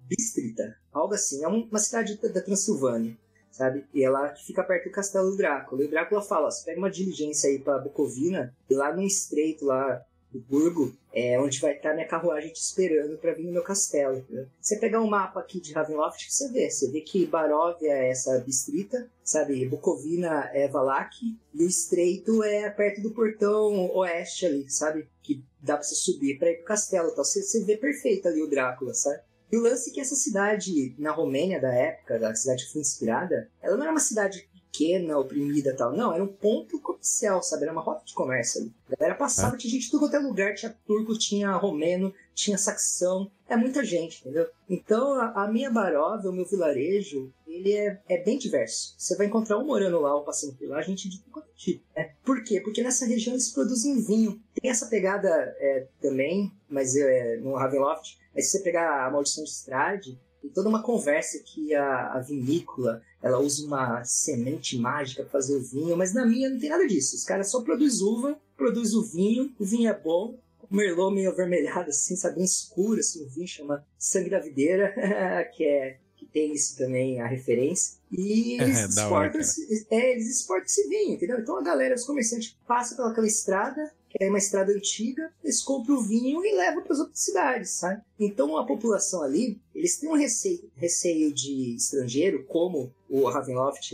[0.07, 1.43] Bistrita, algo assim.
[1.43, 3.15] É uma cidade da Transilvânia,
[3.51, 3.85] sabe?
[3.93, 5.83] E ela fica perto do castelo do Drácula.
[5.83, 9.03] E o Drácula fala: ó, você pega uma diligência aí para Bucovina e lá no
[9.03, 13.51] estreito lá do Burgo, é onde vai estar minha carruagem te esperando para vir no
[13.51, 14.25] meu castelo.
[14.29, 14.47] Né?
[14.59, 16.69] Você pegar um mapa aqui de Ravenloft, você vê.
[16.69, 19.65] Você vê que Baróvia é essa distrita, sabe?
[19.67, 21.17] Bucovina é Valak
[21.53, 25.07] e o Estreito é perto do portão oeste ali, sabe?
[25.21, 27.09] Que dá pra você subir para ir pro castelo.
[27.09, 29.21] Então você, você vê perfeito ali o Drácula, sabe?
[29.51, 32.81] E o lance é que essa cidade, na Romênia da época, da cidade que foi
[32.81, 35.95] inspirada, ela não era uma cidade pequena, oprimida tal.
[35.95, 37.63] Não, era um ponto comercial, sabe?
[37.63, 38.73] Era uma rota de comércio ali.
[38.89, 39.57] A galera passava, é.
[39.57, 43.83] tinha gente de tudo quanto é lugar, tinha turco, tinha romeno, tinha saxão, é muita
[43.83, 44.47] gente, entendeu?
[44.69, 48.95] Então a, a minha Barova, o meu vilarejo, ele é, é bem diverso.
[48.97, 51.55] Você vai encontrar um morando lá ou passando por lá, gente de tudo quanto é
[51.55, 51.83] tipo.
[51.95, 52.13] Né?
[52.23, 52.61] Por quê?
[52.61, 54.41] Porque nessa região eles produzem vinho.
[54.59, 55.29] Tem essa pegada
[55.59, 60.51] é, também, mas é, no Ravenloft, mas se você pegar a Maldição de Strade, tem
[60.51, 65.61] toda uma conversa que a, a vinícola ela usa uma semente mágica para fazer o
[65.61, 67.15] vinho, mas na minha não tem nada disso.
[67.15, 70.37] Os caras só produzem uva, produzem o vinho, o vinho é bom,
[70.69, 74.93] o merlot meio avermelhado assim, sabe, bem escuro, assim, o vinho chama Sangue da Videira,
[75.55, 77.97] que é que tem isso também, a referência.
[78.11, 79.49] E eles, é, exportam, hora,
[79.89, 81.39] é, eles exportam esse vinho, entendeu?
[81.39, 85.95] Então a galera, os comerciantes, passam pelaquela estrada, que é uma estrada antiga, eles compram
[85.95, 88.01] o vinho e levam para as outras cidades, sabe?
[88.19, 93.93] Então a população ali, eles têm um receio, receio de estrangeiro, como o Ravenloft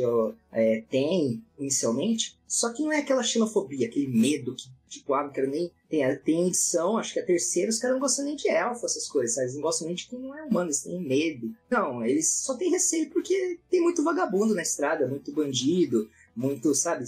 [0.51, 5.31] é, tem inicialmente, só que não é aquela xenofobia, aquele medo que, tipo, ah, não
[5.31, 5.71] quero nem.
[5.89, 9.07] Tem, tem edição, acho que a terceira, os caras não gostam nem de elfo, essas
[9.07, 9.45] coisas, sabe?
[9.45, 11.53] eles não gostam nem de quem não é humano, eles têm medo.
[11.69, 17.03] Não, eles só têm receio porque tem muito vagabundo na estrada, muito bandido, muito, sabe.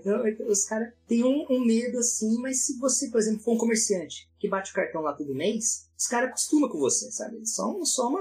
[0.00, 3.54] Então, então, os caras têm um, um, medo assim, mas se você, por exemplo, for
[3.54, 7.36] um comerciante que bate o cartão lá todo mês, os caras acostumam com você, sabe?
[7.36, 8.20] Eles são só uma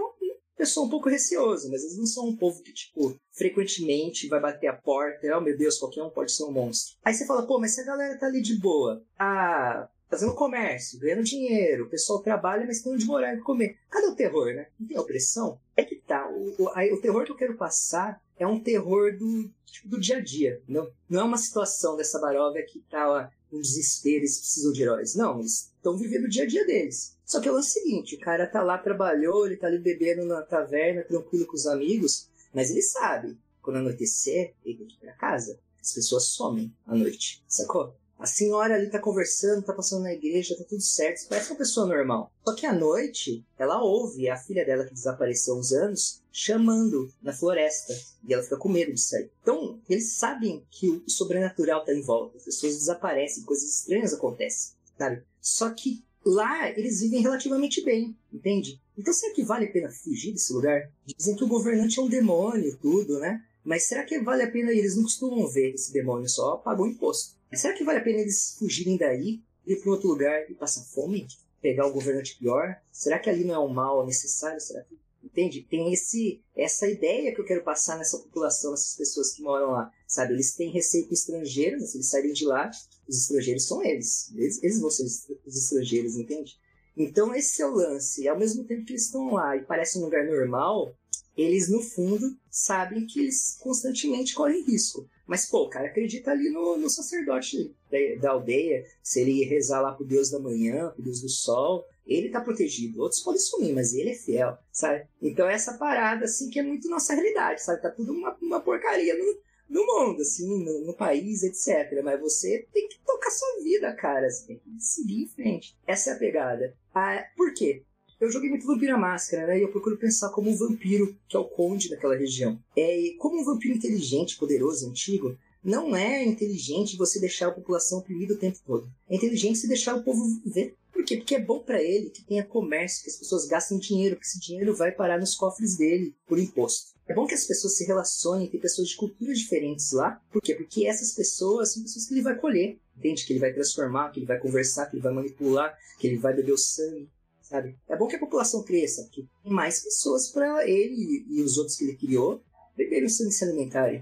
[0.58, 4.68] pessoa um pouco receosa, mas eles não são um povo que, tipo, frequentemente vai bater
[4.68, 6.96] a porta, oh meu Deus, qualquer um pode ser um monstro.
[7.06, 11.00] Aí você fala, pô, mas se a galera tá ali de boa, ah, fazendo comércio,
[11.00, 13.78] ganhando dinheiro, o pessoal trabalha, mas tem onde morar e comer.
[13.90, 14.68] Cadê o terror, né?
[14.80, 15.60] Não tem opressão?
[15.76, 19.50] É que tá, o, o, o terror que eu quero passar é um terror do,
[19.66, 20.62] tipo, do dia a dia.
[20.68, 24.82] Não, não é uma situação dessa baróvia que tá ó, um desespero, eles precisam de
[24.82, 25.16] heróis.
[25.16, 27.18] Não, eles estão vivendo o dia a dia deles.
[27.26, 30.42] Só que é o seguinte, o cara tá lá, trabalhou, ele tá ali bebendo na
[30.42, 35.14] taverna, tranquilo com os amigos, mas ele sabe, quando anoitecer, ele tem que ir pra
[35.14, 35.60] casa.
[35.82, 37.96] As pessoas somem à noite, sacou?
[38.24, 41.86] A senhora ali tá conversando, tá passando na igreja, tá tudo certo, parece uma pessoa
[41.86, 42.32] normal.
[42.46, 47.12] Só que à noite, ela ouve a filha dela que desapareceu há uns anos chamando
[47.22, 47.94] na floresta.
[48.26, 49.30] E ela fica com medo de sair.
[49.42, 52.38] Então, eles sabem que o sobrenatural tá em volta.
[52.38, 55.22] As pessoas desaparecem, coisas estranhas acontecem, sabe?
[55.42, 58.82] Só que lá eles vivem relativamente bem, entende?
[58.98, 60.90] Então será que vale a pena fugir desse lugar?
[61.06, 63.44] Dizem que o governante é um demônio tudo, né?
[63.64, 64.72] Mas será que vale a pena?
[64.72, 67.36] Eles não costumam ver esse demônio, só pagam imposto.
[67.52, 70.84] Mas será que vale a pena eles fugirem daí, ir para outro lugar e passar
[70.84, 71.28] fome?
[71.62, 72.76] Pegar um governante pior?
[72.92, 74.60] Será que ali não é um mal necessário?
[74.60, 75.62] Será que Entende?
[75.62, 79.90] Tem esse, essa ideia que eu quero passar nessa população, nessas pessoas que moram lá.
[80.06, 80.34] Sabe?
[80.34, 82.70] Eles têm estrangeiros, mas se eles saírem de lá,
[83.08, 84.32] os estrangeiros são eles.
[84.36, 85.06] Eles, eles vão ser
[85.46, 86.60] os estrangeiros, entende?
[86.96, 88.28] Então esse é o lance.
[88.28, 90.94] Ao mesmo tempo que eles estão lá e parece um lugar normal,
[91.38, 95.08] eles no fundo sabem que eles constantemente correm risco.
[95.26, 98.86] Mas, pô, o cara acredita ali no, no sacerdote da, da, aldeia.
[99.02, 103.02] Se ele rezar lá pro Deus da manhã, pro Deus do sol, ele tá protegido.
[103.02, 105.08] Outros podem sumir, mas ele é fiel, sabe?
[105.22, 107.82] Então essa parada, assim, que é muito nossa realidade, sabe?
[107.82, 109.38] Tá tudo uma, uma porcaria no,
[109.70, 112.02] no mundo, assim, no, no, país, etc.
[112.04, 114.30] Mas você tem que tocar sua vida, cara.
[114.30, 115.78] Você tem que seguir em frente.
[115.88, 116.76] Essa é a pegada.
[116.94, 117.84] Ah, por quê?
[118.24, 119.60] Eu joguei muito Vampiro à Máscara, né?
[119.60, 122.58] E eu procuro pensar como um vampiro, que é o conde daquela região.
[122.74, 128.34] É, como um vampiro inteligente, poderoso, antigo, não é inteligente você deixar a população oprimida
[128.34, 128.90] o tempo todo.
[129.10, 130.74] É inteligente você deixar o povo viver.
[130.94, 131.18] Por quê?
[131.18, 134.40] Porque é bom para ele que tenha comércio, que as pessoas gastem dinheiro, que esse
[134.40, 136.94] dinheiro vai parar nos cofres dele por imposto.
[137.06, 140.22] É bom que as pessoas se relacionem, tem pessoas de culturas diferentes lá.
[140.32, 140.56] Por quê?
[140.56, 143.26] Porque essas pessoas são pessoas que ele vai colher, entende?
[143.26, 146.34] Que ele vai transformar, que ele vai conversar, que ele vai manipular, que ele vai
[146.34, 147.10] beber o sangue,
[147.54, 147.78] sabe?
[147.88, 151.78] É bom que a população cresça, que tem mais pessoas para ele e os outros
[151.78, 152.42] que ele criou
[152.76, 154.02] beberem e se alimentarem.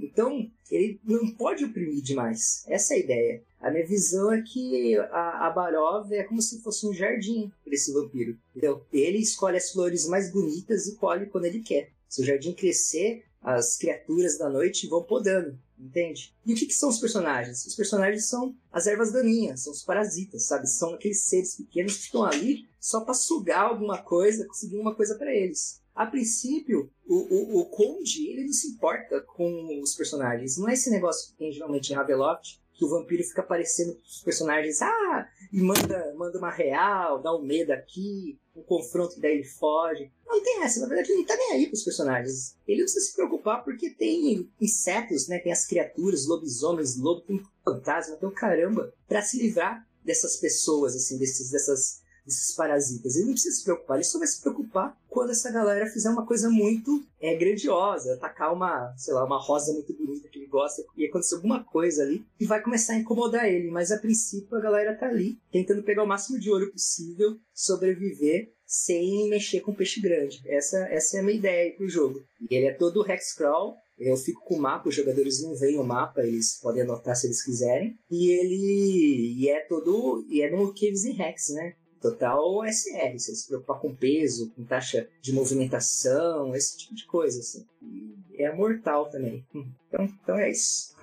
[0.00, 2.64] Então, ele não pode oprimir demais.
[2.66, 3.42] Essa é a ideia.
[3.60, 7.92] A minha visão é que a, a é como se fosse um jardim para esse
[7.92, 8.36] vampiro.
[8.50, 8.84] Entendeu?
[8.92, 11.92] Ele escolhe as flores mais bonitas e colhe quando ele quer.
[12.12, 16.36] Se o jardim crescer, as criaturas da noite vão podando, entende?
[16.44, 17.64] E o que, que, são os personagens?
[17.64, 20.68] Os personagens são as ervas daninhas, são os parasitas, sabe?
[20.68, 25.14] São aqueles seres pequenos que estão ali só para sugar alguma coisa, conseguir uma coisa
[25.14, 25.80] para eles.
[25.94, 30.58] A princípio, o, o, o Conde ele não se importa com os personagens.
[30.58, 34.20] Não é esse negócio que tem geralmente em Raveloft, que o vampiro fica aparecendo os
[34.22, 39.44] personagens, ah, e manda, manda uma real, dá um medo aqui, um confronto daí ele
[39.44, 40.10] foge.
[40.26, 42.56] Não tem essa, na verdade ele não tá nem aí pros personagens.
[42.66, 45.38] Ele não precisa se preocupar porque tem insetos, né?
[45.38, 50.96] Tem as criaturas, lobisomens, lobo, tem fantasma, tem o caramba, para se livrar dessas pessoas,
[50.96, 53.16] assim, desses, dessas desses parasitas.
[53.16, 56.26] Ele não precisa se preocupar, ele só vai se preocupar quando essa galera fizer uma
[56.26, 60.82] coisa muito é, grandiosa, atacar uma, sei lá, uma rosa muito bonita que ele gosta
[60.96, 63.70] e acontecer alguma coisa ali e vai começar a incomodar ele.
[63.70, 68.52] Mas a princípio a galera tá ali tentando pegar o máximo de ouro possível, sobreviver
[68.66, 70.40] sem mexer com peixe grande.
[70.46, 72.22] Essa, essa é a minha ideia pro jogo.
[72.50, 75.84] E ele é todo hexcrawl, eu fico com o mapa, os jogadores não veem o
[75.84, 77.96] mapa, eles podem anotar se eles quiserem.
[78.10, 80.24] E ele e é todo.
[80.28, 81.74] E é no Caves and Hex, né?
[82.02, 87.38] Total SR, você se preocupar com peso, com taxa de movimentação, esse tipo de coisa,
[87.38, 87.64] assim.
[87.80, 89.46] E é mortal também.
[89.88, 90.94] Então, então é isso.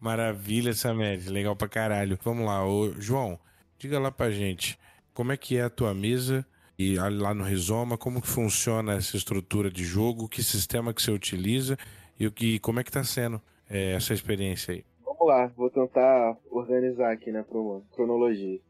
[0.00, 2.18] Maravilha, Samed, legal pra caralho.
[2.22, 3.38] Vamos lá, ô, João,
[3.78, 4.78] diga lá pra gente,
[5.14, 6.46] como é que é a tua mesa
[6.78, 11.10] e lá no Rizoma, como que funciona essa estrutura de jogo, que sistema que você
[11.10, 11.78] utiliza
[12.18, 14.84] e o que, como é que tá sendo é, essa experiência aí?
[15.04, 18.60] Vamos lá, vou tentar organizar aqui, né, pra uma cronologia.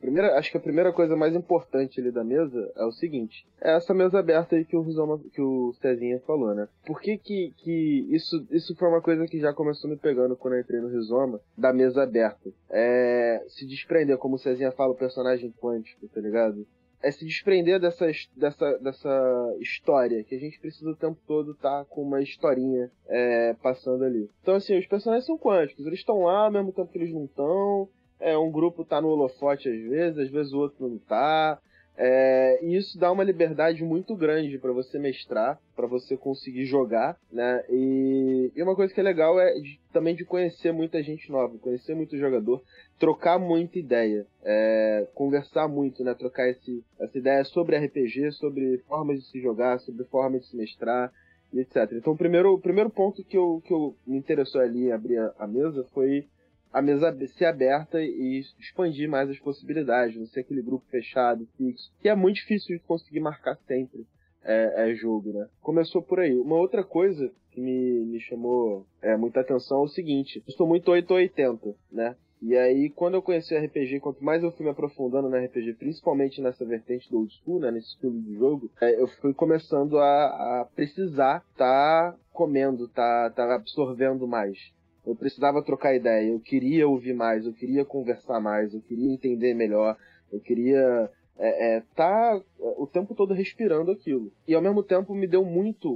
[0.00, 3.76] Primeira, acho que a primeira coisa mais importante ali da mesa é o seguinte: é
[3.76, 6.68] essa mesa aberta aí que o Rizoma, que o Cezinha falou, né?
[6.86, 10.54] Por que que, que isso, isso foi uma coisa que já começou me pegando quando
[10.54, 12.50] eu entrei no Rizoma, da mesa aberta?
[12.70, 16.66] É se desprender, como o Cezinha fala, o personagem quântico, tá ligado?
[17.02, 21.80] é se desprender dessa, dessa, dessa história, que a gente precisa o tempo todo estar
[21.80, 24.28] tá com uma historinha é, passando ali.
[24.42, 27.24] Então, assim, os personagens são quânticos, eles estão lá ao mesmo tempo que eles não
[27.24, 27.88] estão,
[28.20, 31.58] é, um grupo tá no holofote às vezes, às vezes o outro não tá.
[32.02, 37.18] É, e isso dá uma liberdade muito grande para você mestrar, para você conseguir jogar,
[37.30, 37.62] né?
[37.68, 41.58] E, e, uma coisa que é legal é de, também de conhecer muita gente nova,
[41.58, 42.62] conhecer muito jogador,
[42.98, 46.14] trocar muita ideia, é, conversar muito, né?
[46.14, 50.56] Trocar esse, essa ideia sobre RPG, sobre formas de se jogar, sobre formas de se
[50.56, 51.12] mestrar,
[51.52, 51.92] etc.
[51.92, 55.34] Então, o primeiro, o primeiro ponto que eu, que eu me interessou ali abrir a,
[55.38, 56.26] a mesa foi
[56.72, 61.92] a mesa ser aberta e expandir mais as possibilidades, não ser aquele grupo fechado, fixo,
[62.00, 64.06] que é muito difícil de conseguir marcar sempre
[64.42, 65.48] é, é jogo, né?
[65.60, 66.36] Começou por aí.
[66.36, 70.66] Uma outra coisa que me, me chamou é, muita atenção é o seguinte, eu sou
[70.66, 72.16] muito 880, né?
[72.42, 75.74] E aí, quando eu conheci o RPG, quanto mais eu fui me aprofundando no RPG,
[75.74, 79.98] principalmente nessa vertente do old school, né, nesse estilo de jogo, é, eu fui começando
[79.98, 84.72] a, a precisar tá comendo, tá, tá absorvendo mais.
[85.10, 89.54] Eu precisava trocar ideia, eu queria ouvir mais, eu queria conversar mais, eu queria entender
[89.54, 89.96] melhor,
[90.32, 94.32] eu queria é, é, tá o tempo todo respirando aquilo.
[94.46, 95.90] E ao mesmo tempo me deu muito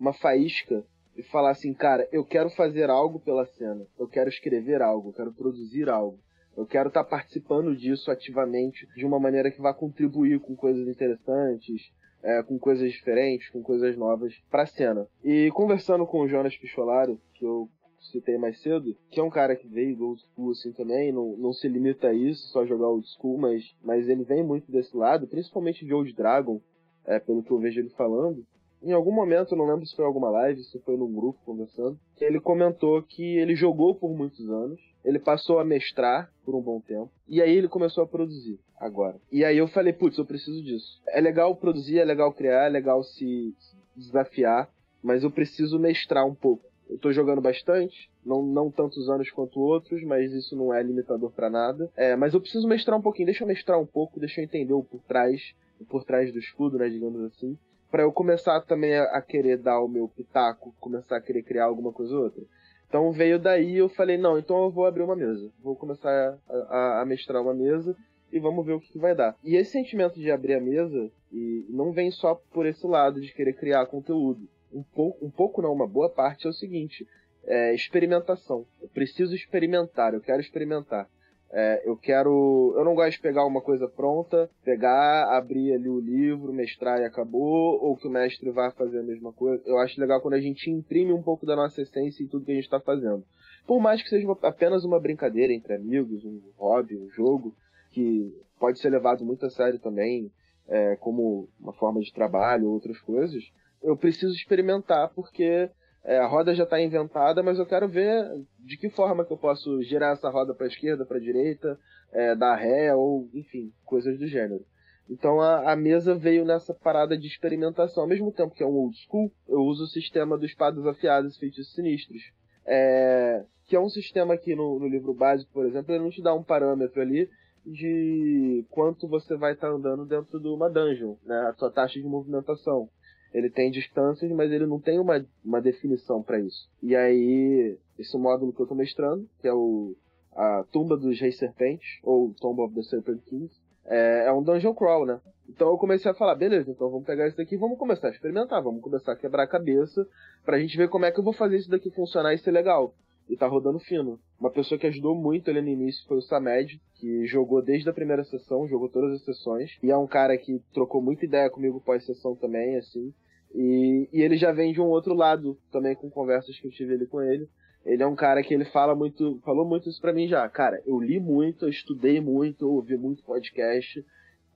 [0.00, 0.82] uma faísca
[1.14, 5.12] de falar assim, cara, eu quero fazer algo pela cena, eu quero escrever algo, eu
[5.12, 6.18] quero produzir algo.
[6.56, 10.88] Eu quero estar tá participando disso ativamente, de uma maneira que vá contribuir com coisas
[10.88, 15.06] interessantes, é, com coisas diferentes, com coisas novas para a cena.
[15.22, 17.68] E conversando com o Jonas Picholaro, que eu
[18.10, 21.36] citei mais cedo, que é um cara que veio do old school assim também, não,
[21.36, 24.96] não se limita a isso, só jogar old school, mas, mas ele vem muito desse
[24.96, 26.60] lado, principalmente de Old Dragon,
[27.04, 28.44] é, pelo que eu vejo ele falando.
[28.82, 32.38] Em algum momento, não lembro se foi alguma live, se foi num grupo conversando, ele
[32.38, 37.10] comentou que ele jogou por muitos anos, ele passou a mestrar por um bom tempo,
[37.26, 39.16] e aí ele começou a produzir agora.
[39.32, 41.00] E aí eu falei, putz, eu preciso disso.
[41.08, 43.54] É legal produzir, é legal criar, é legal se
[43.96, 44.68] desafiar,
[45.02, 46.64] mas eu preciso mestrar um pouco.
[46.88, 51.30] Eu tô jogando bastante, não, não tantos anos quanto outros, mas isso não é limitador
[51.30, 51.90] para nada.
[51.96, 54.74] É, mas eu preciso mestrar um pouquinho, deixa eu mestrar um pouco, deixa eu entender
[54.74, 57.58] o por trás, o por trás do escudo, né, digamos assim,
[57.90, 61.66] para eu começar também a, a, querer dar o meu pitaco, começar a querer criar
[61.66, 62.42] alguma coisa ou outra.
[62.88, 65.50] Então veio daí eu falei, não, então eu vou abrir uma mesa.
[65.62, 66.10] Vou começar
[66.48, 67.96] a, a, a mestrar uma mesa
[68.32, 69.36] e vamos ver o que, que, vai dar.
[69.44, 73.32] E esse sentimento de abrir a mesa e não vem só por esse lado de
[73.32, 74.48] querer criar conteúdo.
[74.74, 77.06] Um pouco, um pouco não, uma boa parte é o seguinte:
[77.44, 78.66] é experimentação.
[78.82, 81.08] Eu preciso experimentar, eu quero experimentar.
[81.56, 82.74] É, eu quero.
[82.76, 87.04] Eu não gosto de pegar uma coisa pronta, pegar, abrir ali o livro, mestrar e
[87.04, 89.62] acabou, ou que o mestre vá fazer a mesma coisa.
[89.64, 92.50] Eu acho legal quando a gente imprime um pouco da nossa essência em tudo que
[92.50, 93.24] a gente está fazendo.
[93.66, 97.54] Por mais que seja apenas uma brincadeira entre amigos, um hobby, um jogo,
[97.92, 100.32] que pode ser levado muito a sério também,
[100.66, 103.44] é, como uma forma de trabalho, outras coisas,
[103.84, 105.70] eu preciso experimentar porque
[106.02, 108.26] é, a roda já está inventada, mas eu quero ver
[108.58, 111.78] de que forma que eu posso girar essa roda para a esquerda, para a direita,
[112.12, 114.64] é, dar ré ou enfim, coisas do gênero.
[115.08, 118.02] Então a, a, mesa veio nessa parada de experimentação.
[118.02, 121.36] Ao mesmo tempo que é um old school, eu uso o sistema dos espadas afiadas
[121.36, 122.22] e feitiços sinistros.
[122.66, 126.22] É, que é um sistema que no, no, livro básico, por exemplo, ele não te
[126.22, 127.28] dá um parâmetro ali
[127.66, 131.48] de quanto você vai estar tá andando dentro de uma dungeon, né?
[131.48, 132.88] A sua taxa de movimentação.
[133.34, 136.70] Ele tem distâncias, mas ele não tem uma, uma definição para isso.
[136.80, 139.94] E aí, esse módulo que eu estou mestrando, que é o
[140.36, 143.54] a Tumba dos Reis Serpentes, ou Tomb of the Serpent Kings,
[143.86, 145.20] é, é, um dungeon crawl, né?
[145.48, 148.10] Então eu comecei a falar, beleza, então vamos pegar isso daqui e vamos começar a
[148.10, 150.06] experimentar, vamos começar a quebrar a cabeça
[150.44, 152.94] pra gente ver como é que eu vou fazer isso daqui funcionar e ser legal.
[153.28, 154.18] E tá rodando fino.
[154.38, 157.92] Uma pessoa que ajudou muito ele no início foi o Samed, que jogou desde a
[157.92, 161.80] primeira sessão, jogou todas as sessões, e é um cara que trocou muita ideia comigo
[161.80, 163.14] pós-sessão também, assim.
[163.54, 166.94] E, e ele já vem de um outro lado também com conversas que eu tive
[166.94, 167.48] ali com ele.
[167.86, 170.48] Ele é um cara que ele fala muito, falou muito isso para mim já.
[170.48, 174.04] Cara, eu li muito, eu estudei muito, eu ouvi muito podcast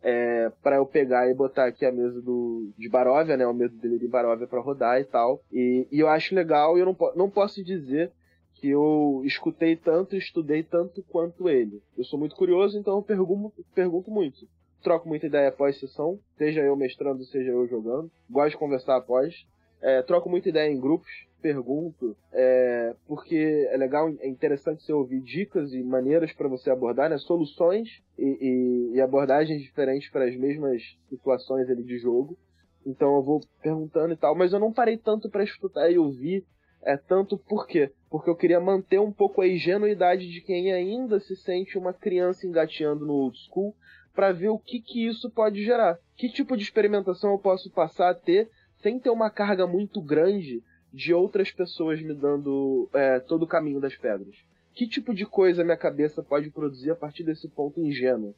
[0.03, 3.77] é, para eu pegar e botar aqui a mesa do de Baróvia, né, o medo
[3.77, 5.43] dele de Baróvia para rodar e tal.
[5.53, 8.11] E, e, eu acho legal e eu não, não posso dizer
[8.55, 11.81] que eu escutei tanto, estudei tanto quanto ele.
[11.97, 14.49] Eu sou muito curioso, então eu pergunto, pergunto muito
[14.83, 18.11] troco muita ideia após sessão, seja eu mestrando, seja eu jogando.
[18.31, 19.35] Gosto de conversar após.
[19.81, 21.09] É, troco muita ideia em grupos,
[21.41, 27.09] pergunto, é, porque é legal, é interessante você ouvir dicas e maneiras para você abordar,
[27.09, 27.89] né, soluções
[28.19, 32.37] e, e, e abordagens diferentes para as mesmas situações ali de jogo.
[32.85, 36.45] Então eu vou perguntando e tal, mas eu não parei tanto para escutar e ouvir
[36.83, 37.93] é tanto por quê?
[38.09, 42.47] Porque eu queria manter um pouco a ingenuidade de quem ainda se sente uma criança
[42.47, 43.75] engateando no old school
[44.15, 45.99] para ver o que, que isso pode gerar.
[46.17, 48.51] Que tipo de experimentação eu posso passar a ter
[48.83, 53.81] sem ter uma carga muito grande de outras pessoas me dando é, todo o caminho
[53.81, 54.35] das pedras?
[54.75, 58.35] Que tipo de coisa minha cabeça pode produzir a partir desse ponto ingênuo?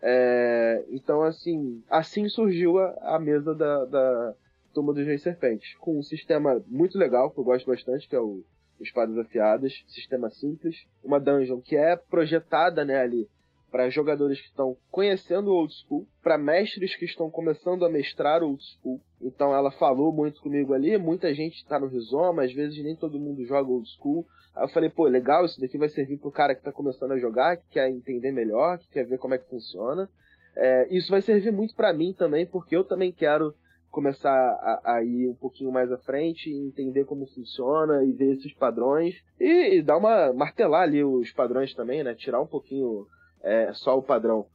[0.00, 4.34] É, então, assim, assim surgiu a, a mesa da, da
[4.74, 8.20] Turma dos Reis Serpentes, com um sistema muito legal, que eu gosto bastante, que é
[8.20, 8.42] o
[8.80, 13.28] Espadas Afiadas, sistema simples, uma dungeon que é projetada né, ali
[13.74, 18.40] para jogadores que estão conhecendo o old school, para mestres que estão começando a mestrar
[18.40, 19.00] o old school.
[19.20, 23.18] Então ela falou muito comigo ali, muita gente está no rizoma, às vezes nem todo
[23.18, 24.24] mundo joga old school.
[24.54, 27.18] Aí eu falei, pô, legal, isso daqui vai servir pro cara que está começando a
[27.18, 30.08] jogar, que quer entender melhor, que quer ver como é que funciona.
[30.54, 33.52] É, isso vai servir muito para mim também, porque eu também quero
[33.90, 38.54] começar a, a, ir um pouquinho mais à frente, entender como funciona e ver esses
[38.54, 42.14] padrões e, e dar uma martelar ali os padrões também, né?
[42.14, 43.08] Tirar um pouquinho
[43.44, 44.46] é, só o padrão.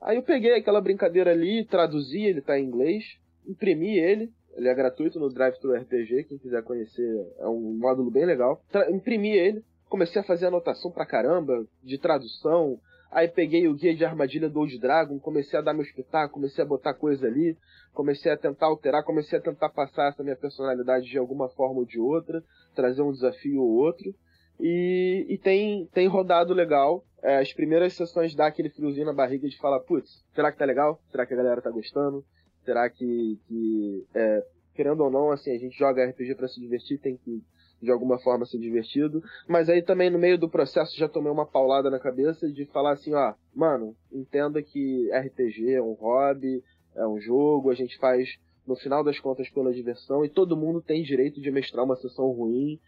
[0.00, 3.04] Aí eu peguei aquela brincadeira ali, traduzi, ele tá em inglês,
[3.46, 8.10] imprimi ele, ele é gratuito no Drive Thru RPG, quem quiser conhecer, é um módulo
[8.10, 8.60] bem legal.
[8.70, 12.80] Tra imprimi ele, comecei a fazer anotação pra caramba, de tradução,
[13.10, 16.62] Aí peguei o guia de armadilha do Old Dragon, comecei a dar meu espetáculo, comecei
[16.62, 17.56] a botar coisa ali,
[17.94, 21.86] comecei a tentar alterar, comecei a tentar passar essa minha personalidade de alguma forma ou
[21.86, 22.42] de outra,
[22.74, 24.14] trazer um desafio ou outro.
[24.60, 27.04] E, e tem, tem rodado legal.
[27.22, 30.64] É, as primeiras sessões dá aquele friozinho na barriga de falar, putz, será que tá
[30.64, 31.00] legal?
[31.10, 32.24] Será que a galera tá gostando?
[32.64, 34.44] Será que, que é,
[34.74, 37.42] querendo ou não, assim, a gente joga RPG para se divertir, tem que
[37.80, 39.22] de alguma forma ser divertido.
[39.46, 42.92] Mas aí também no meio do processo já tomei uma paulada na cabeça de falar
[42.92, 46.62] assim, ó, mano, entenda que RPG é um hobby,
[46.94, 48.28] é um jogo, a gente faz
[48.66, 52.30] no final das contas pela diversão e todo mundo tem direito de mestrar uma sessão
[52.30, 52.78] ruim.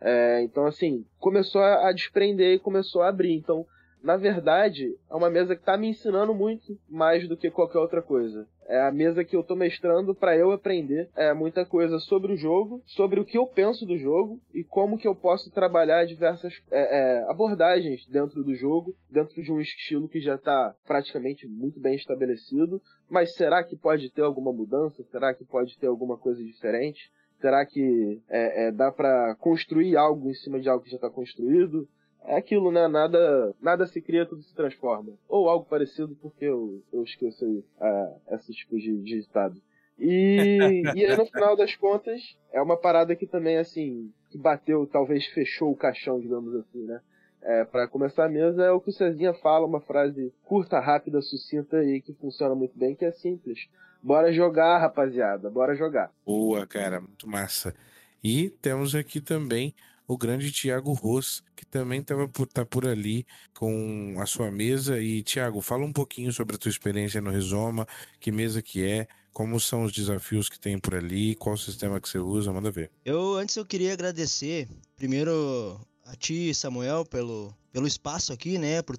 [0.00, 3.34] É, então assim, começou a desprender e começou a abrir.
[3.34, 3.66] Então
[4.02, 8.00] na verdade, é uma mesa que está me ensinando muito mais do que qualquer outra
[8.00, 8.46] coisa.
[8.66, 12.36] É a mesa que eu estou mestrando para eu aprender é, muita coisa sobre o
[12.36, 16.54] jogo, sobre o que eu penso do jogo e como que eu posso trabalhar diversas
[16.70, 21.78] é, é, abordagens dentro do jogo, dentro de um estilo que já está praticamente muito
[21.78, 22.80] bem estabelecido.
[23.08, 25.02] Mas será que pode ter alguma mudança?
[25.10, 27.10] Será que pode ter alguma coisa diferente?
[27.40, 31.10] Será que é, é, dá para construir algo em cima de algo que já está
[31.10, 31.88] construído?
[32.24, 32.86] é aquilo, né?
[32.88, 35.12] Nada, nada se cria, tudo se transforma.
[35.28, 39.60] Ou algo parecido, porque eu, eu esqueço aí, uh, esse tipo de, de ditado.
[39.98, 44.86] E, e aí, no final das contas, é uma parada que também, assim, que bateu,
[44.86, 47.00] talvez fechou o caixão, digamos assim, né?
[47.42, 51.22] É, para começar a mesa, é o que o Cezinha fala, uma frase curta, rápida,
[51.22, 53.66] sucinta e que funciona muito bem, que é simples.
[54.02, 56.10] Bora jogar, rapaziada, bora jogar.
[56.24, 57.74] Boa, cara, muito massa.
[58.22, 59.74] E temos aqui também
[60.06, 63.24] o grande Tiago Ros, que também estava por, tá por ali
[63.54, 64.98] com a sua mesa.
[65.00, 67.86] E, Tiago, fala um pouquinho sobre a tua experiência no Rizoma,
[68.18, 72.08] que mesa que é, como são os desafios que tem por ali, qual sistema que
[72.08, 72.90] você usa, manda ver.
[73.04, 78.96] Eu, antes eu queria agradecer, primeiro a ti, Samuel, pelo, pelo espaço aqui, né, por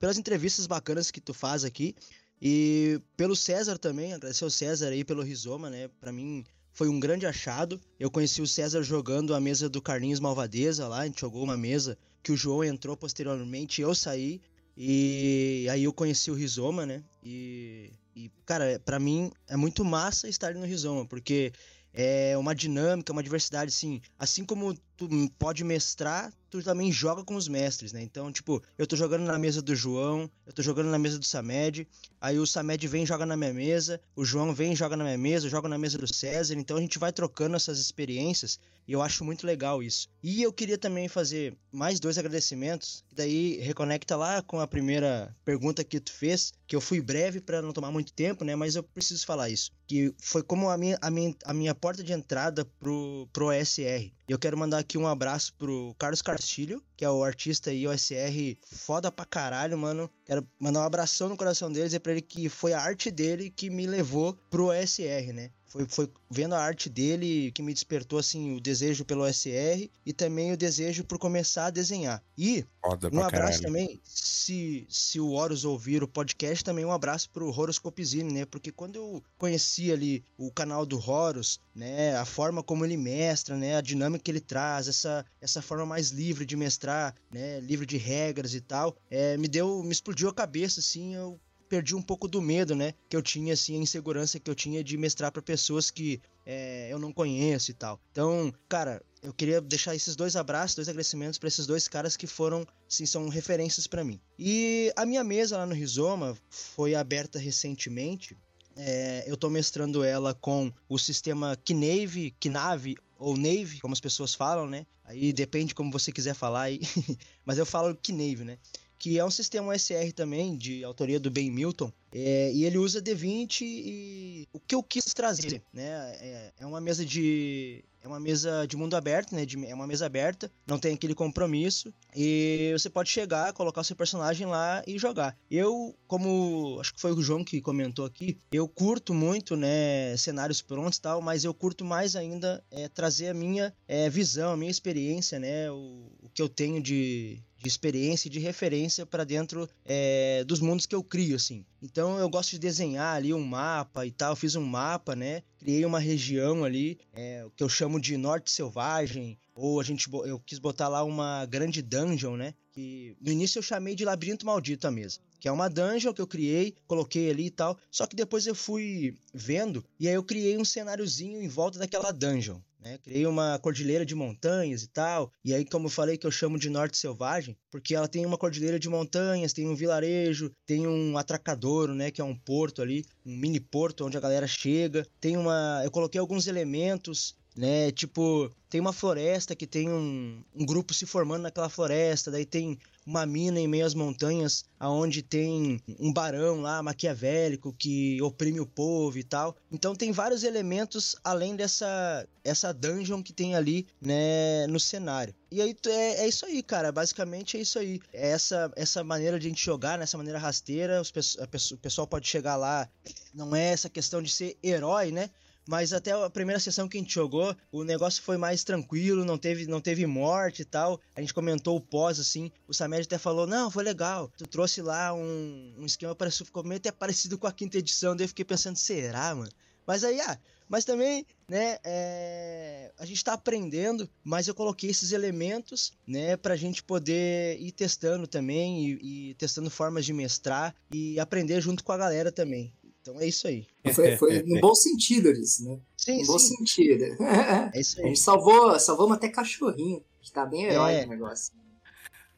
[0.00, 1.94] pelas entrevistas bacanas que tu faz aqui.
[2.40, 6.98] E pelo César também, agradecer ao César aí pelo Rizoma, né, pra mim foi um
[6.98, 7.80] grande achado.
[7.98, 11.56] Eu conheci o César jogando a mesa do Carlinhos Malvadeza lá, a gente jogou uma
[11.56, 14.40] mesa que o João entrou posteriormente, eu saí
[14.76, 17.02] e aí eu conheci o Rizoma, né?
[17.22, 21.52] E, e cara, para mim é muito massa estar no Rizoma, porque
[21.92, 24.00] é uma dinâmica, uma diversidade, assim.
[24.18, 28.02] Assim como tu pode mestrar, tu também joga com os mestres, né?
[28.02, 31.26] Então, tipo, eu tô jogando na mesa do João, eu tô jogando na mesa do
[31.26, 31.86] Samed,
[32.20, 35.04] aí o Samed vem e joga na minha mesa, o João vem e joga na
[35.04, 38.58] minha mesa, eu jogo na mesa do César, então a gente vai trocando essas experiências
[38.86, 40.08] e eu acho muito legal isso.
[40.20, 45.32] E eu queria também fazer mais dois agradecimentos, que daí reconecta lá com a primeira
[45.44, 48.56] pergunta que tu fez, que eu fui breve para não tomar muito tempo, né?
[48.56, 52.02] Mas eu preciso falar isso, que foi como a minha, a minha, a minha porta
[52.02, 54.10] de entrada pro, pro OSR.
[54.28, 58.58] Eu quero mandar aqui um abraço pro Carlos Castilho, que é o artista e OSR
[58.62, 60.10] foda pra caralho, mano.
[60.22, 63.48] Quero mandar um abração no coração dele, dizer pra ele que foi a arte dele
[63.48, 65.50] que me levou pro OSR, né?
[65.70, 70.12] Foi, foi vendo a arte dele que me despertou assim o desejo pelo SR e
[70.12, 72.20] também o desejo por começar a desenhar.
[72.36, 73.62] E Foda um abraço caralho.
[73.62, 78.44] também, se, se o Horus ouvir o podcast, também um abraço pro Horoscopizine, né?
[78.44, 83.56] Porque quando eu conheci ali o canal do Horus, né, a forma como ele mestra,
[83.56, 87.86] né, a dinâmica que ele traz, essa, essa forma mais livre de mestrar, né, livre
[87.86, 91.38] de regras e tal, é, me deu, me explodiu a cabeça, assim, eu
[91.70, 92.92] perdi um pouco do medo, né?
[93.08, 96.88] Que eu tinha, assim, a insegurança que eu tinha de mestrar para pessoas que é,
[96.90, 98.00] eu não conheço e tal.
[98.10, 102.26] Então, cara, eu queria deixar esses dois abraços, dois agradecimentos para esses dois caras que
[102.26, 104.20] foram, sim, são referências para mim.
[104.36, 108.36] E a minha mesa lá no Rizoma foi aberta recentemente.
[108.76, 114.34] É, eu tô mestrando ela com o sistema Knave, Knave ou Nave, como as pessoas
[114.34, 114.86] falam, né?
[115.04, 116.80] Aí depende como você quiser falar aí.
[117.44, 118.58] Mas eu falo Knave, né?
[119.00, 123.00] Que é um sistema OSR também, de autoria do Ben Milton, é, e ele usa
[123.00, 128.18] D20 e o que eu quis trazer, né, é, é uma mesa de é uma
[128.18, 129.44] mesa de mundo aberto, né?
[129.44, 131.92] De, é uma mesa aberta, não tem aquele compromisso.
[132.16, 135.36] E você pode chegar, colocar o seu personagem lá e jogar.
[135.50, 140.16] Eu, como acho que foi o João que comentou aqui, eu curto muito, né?
[140.16, 144.52] Cenários prontos e tal, mas eu curto mais ainda é, trazer a minha é, visão,
[144.52, 145.70] a minha experiência, né?
[145.70, 150.60] O, o que eu tenho de, de experiência e de referência para dentro é, dos
[150.60, 151.64] mundos que eu crio, assim.
[151.82, 154.34] Então eu gosto de desenhar ali um mapa e tal.
[154.34, 155.42] Fiz um mapa, né?
[155.58, 160.40] Criei uma região ali, é, que eu chamo de Norte Selvagem, ou a gente eu
[160.40, 162.54] quis botar lá uma grande dungeon, né?
[162.72, 165.20] Que no início eu chamei de Labirinto Maldito a mesa.
[165.38, 167.78] Que é uma dungeon que eu criei, coloquei ali e tal.
[167.90, 172.10] Só que depois eu fui vendo e aí eu criei um cenáriozinho em volta daquela
[172.10, 172.58] dungeon.
[172.80, 172.98] Né?
[172.98, 175.32] Criei uma cordilheira de montanhas e tal.
[175.44, 178.38] E aí, como eu falei que eu chamo de Norte Selvagem, porque ela tem uma
[178.38, 182.10] cordilheira de montanhas, tem um vilarejo, tem um atracadouro, né?
[182.10, 185.06] Que é um porto ali, um mini porto onde a galera chega.
[185.20, 185.82] Tem uma.
[185.84, 187.90] Eu coloquei alguns elementos né?
[187.90, 192.78] Tipo, tem uma floresta que tem um, um grupo se formando naquela floresta, daí tem
[193.04, 198.66] uma mina em meio às montanhas, aonde tem um barão lá maquiavélico que oprime o
[198.66, 199.56] povo e tal.
[199.72, 205.34] Então tem vários elementos além dessa essa dungeon que tem ali, né, no cenário.
[205.50, 206.92] E aí é, é isso aí, cara.
[206.92, 208.00] Basicamente é isso aí.
[208.12, 212.06] É essa essa maneira de a gente jogar, nessa maneira rasteira, os, a, o pessoal
[212.06, 212.88] pode chegar lá.
[213.34, 215.30] Não é essa questão de ser herói, né?
[215.70, 219.38] Mas até a primeira sessão que a gente jogou, o negócio foi mais tranquilo, não
[219.38, 221.00] teve, não teve morte e tal.
[221.14, 222.50] A gente comentou o pós, assim.
[222.66, 224.28] O Samed até falou: Não, foi legal.
[224.36, 228.16] Tu trouxe lá um, um esquema, parece, ficou meio até parecido com a quinta edição.
[228.16, 229.48] Daí eu fiquei pensando: será, mano?
[229.86, 230.36] Mas aí, ah,
[230.68, 232.92] mas também, né, é...
[232.98, 238.26] a gente tá aprendendo, mas eu coloquei esses elementos, né, pra gente poder ir testando
[238.26, 242.72] também e, e testando formas de mestrar e aprender junto com a galera também.
[243.02, 243.66] Então é isso aí.
[243.94, 245.80] Foi, foi no bom sentido isso, né?
[245.96, 246.56] Sim, no bom sim.
[246.56, 247.04] sentido.
[247.74, 248.04] É isso aí.
[248.04, 250.04] A gente salvou, salvamos até cachorrinho.
[250.20, 251.04] Gente tá bem herói É.
[251.04, 251.54] no negócio.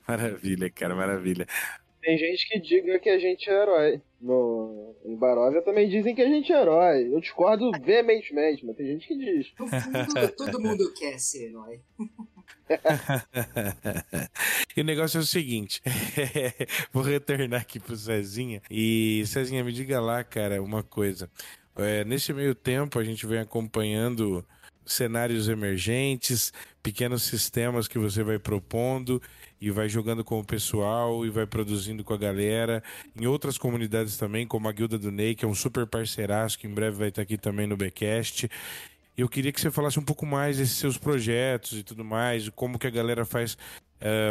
[0.07, 1.47] Maravilha, cara, maravilha.
[2.01, 4.03] Tem gente que diga que a gente é herói.
[4.21, 7.09] No, em Baróvia também dizem que a gente é herói.
[7.13, 9.53] Eu discordo veementemente, mas tem gente que diz.
[9.59, 11.81] No fundo, todo mundo quer ser herói.
[14.77, 15.83] e o negócio é o seguinte:
[16.93, 18.63] vou retornar aqui pro Cezinha.
[18.71, 21.31] E Cezinha, me diga lá, cara, uma coisa.
[21.77, 24.45] É, nesse meio tempo, a gente vem acompanhando
[24.85, 29.23] cenários emergentes, pequenos sistemas que você vai propondo
[29.61, 32.83] e vai jogando com o pessoal e vai produzindo com a galera.
[33.19, 36.67] Em outras comunidades também, como a Guilda do Ney, que é um super parceiraço, que
[36.67, 38.49] em breve vai estar aqui também no Becast.
[39.17, 42.79] Eu queria que você falasse um pouco mais desses seus projetos e tudo mais, como
[42.79, 43.57] que a galera faz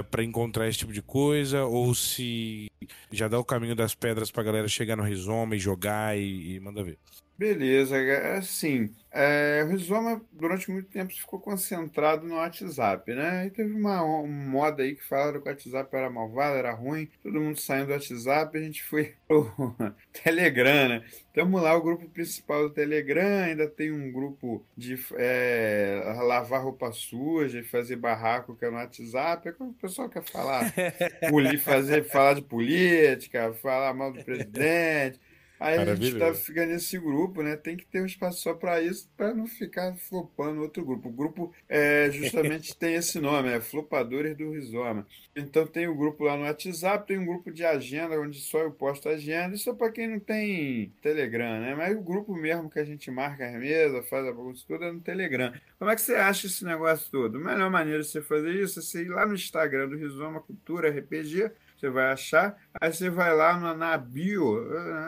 [0.09, 2.69] para encontrar esse tipo de coisa, ou se
[3.09, 6.59] já dá o caminho das pedras pra galera chegar no Rizoma e jogar e, e
[6.59, 6.97] manda ver.
[7.41, 7.97] Beleza,
[8.37, 13.47] assim, é, o Rizoma durante muito tempo ficou concentrado no WhatsApp, né?
[13.47, 17.09] E teve uma, uma moda aí que falaram que o WhatsApp era malvado, era ruim,
[17.23, 19.75] todo mundo saindo do WhatsApp, a gente foi pro
[20.23, 21.03] Telegram, né?
[21.09, 26.91] Estamos lá, o grupo principal do Telegram, ainda tem um grupo de é, lavar roupa
[26.91, 30.71] suja e fazer barraco que é no WhatsApp, é quando o pessoal quer falar,
[31.65, 35.19] fazer, falar de política, falar mal do presidente.
[35.61, 37.55] Aí a gente tá ficando nesse grupo, né?
[37.55, 41.09] Tem que ter um espaço só para isso, para não ficar flopando outro grupo.
[41.09, 45.05] O grupo é, justamente tem esse nome, é Flopadores do Rizoma.
[45.35, 48.71] Então tem o grupo lá no WhatsApp, tem um grupo de agenda, onde só eu
[48.71, 49.53] posto agenda.
[49.53, 51.75] Isso é para quem não tem Telegram, né?
[51.75, 54.91] Mas o grupo mesmo que a gente marca as mesas, faz a bagunça toda é
[54.91, 55.53] no Telegram.
[55.77, 57.37] Como é que você acha esse negócio todo?
[57.37, 60.41] A melhor maneira de você fazer isso é você ir lá no Instagram do Rizoma
[60.41, 61.51] Cultura RPG,
[61.81, 62.55] você vai achar.
[62.79, 64.57] Aí você vai lá na, na bio.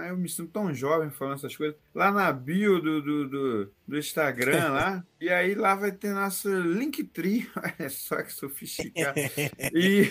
[0.07, 1.78] Eu me sinto tão jovem falando essas coisas.
[1.93, 5.05] Lá na bio do, do, do, do Instagram lá.
[5.21, 7.47] e aí lá vai ter nosso Linktree.
[7.55, 9.19] Olha só que sofisticado.
[9.74, 10.09] E.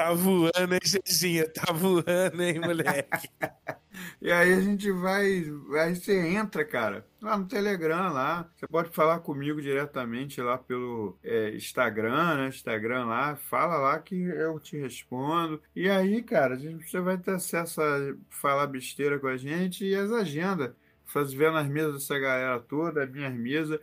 [0.00, 1.46] Tá voando, hein, Cezinha?
[1.46, 3.28] Tá voando, hein, moleque?
[4.18, 5.44] e aí a gente vai.
[5.78, 8.50] Aí você entra, cara, lá no Telegram lá.
[8.56, 12.48] Você pode falar comigo diretamente lá pelo é, Instagram, né?
[12.48, 13.36] Instagram lá.
[13.36, 15.60] Fala lá que eu te respondo.
[15.76, 20.10] E aí, cara, você vai ter acesso a falar besteira com a gente e as
[20.10, 20.72] agendas.
[21.04, 23.78] Fazer ver nas mesas dessa galera toda, as minhas mesas.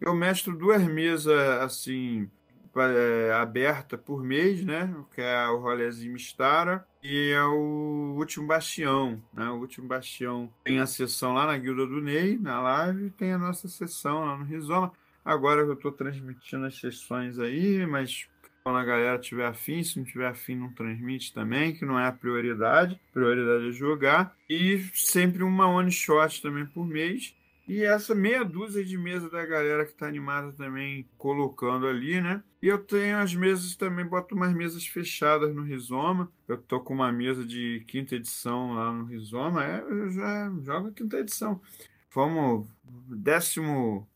[0.00, 2.30] Eu mestro duas mesas assim
[2.82, 4.94] é, aberta por mês, né?
[5.14, 9.48] Que é o Rolezinho Mistara e é o Último Bastião, né?
[9.50, 13.38] O Último Bastião tem a sessão lá na Guilda do Ney, na live, tem a
[13.38, 14.92] nossa sessão lá no Rizoma.
[15.24, 18.28] Agora eu estou transmitindo as sessões aí, mas
[18.66, 22.08] quando a galera tiver afim, se não tiver afim, não transmite também, que não é
[22.08, 23.00] a prioridade.
[23.10, 24.34] A prioridade é jogar.
[24.50, 27.32] E sempre uma one shot também por mês.
[27.68, 32.42] E essa meia dúzia de mesa da galera que tá animada também colocando ali, né?
[32.66, 36.28] E eu tenho as mesas também, boto umas mesas fechadas no Rizoma.
[36.48, 39.64] Eu tô com uma mesa de quinta edição lá no Rizoma.
[39.64, 41.60] É, eu já jogo quinta edição.
[42.10, 44.08] Fomos 18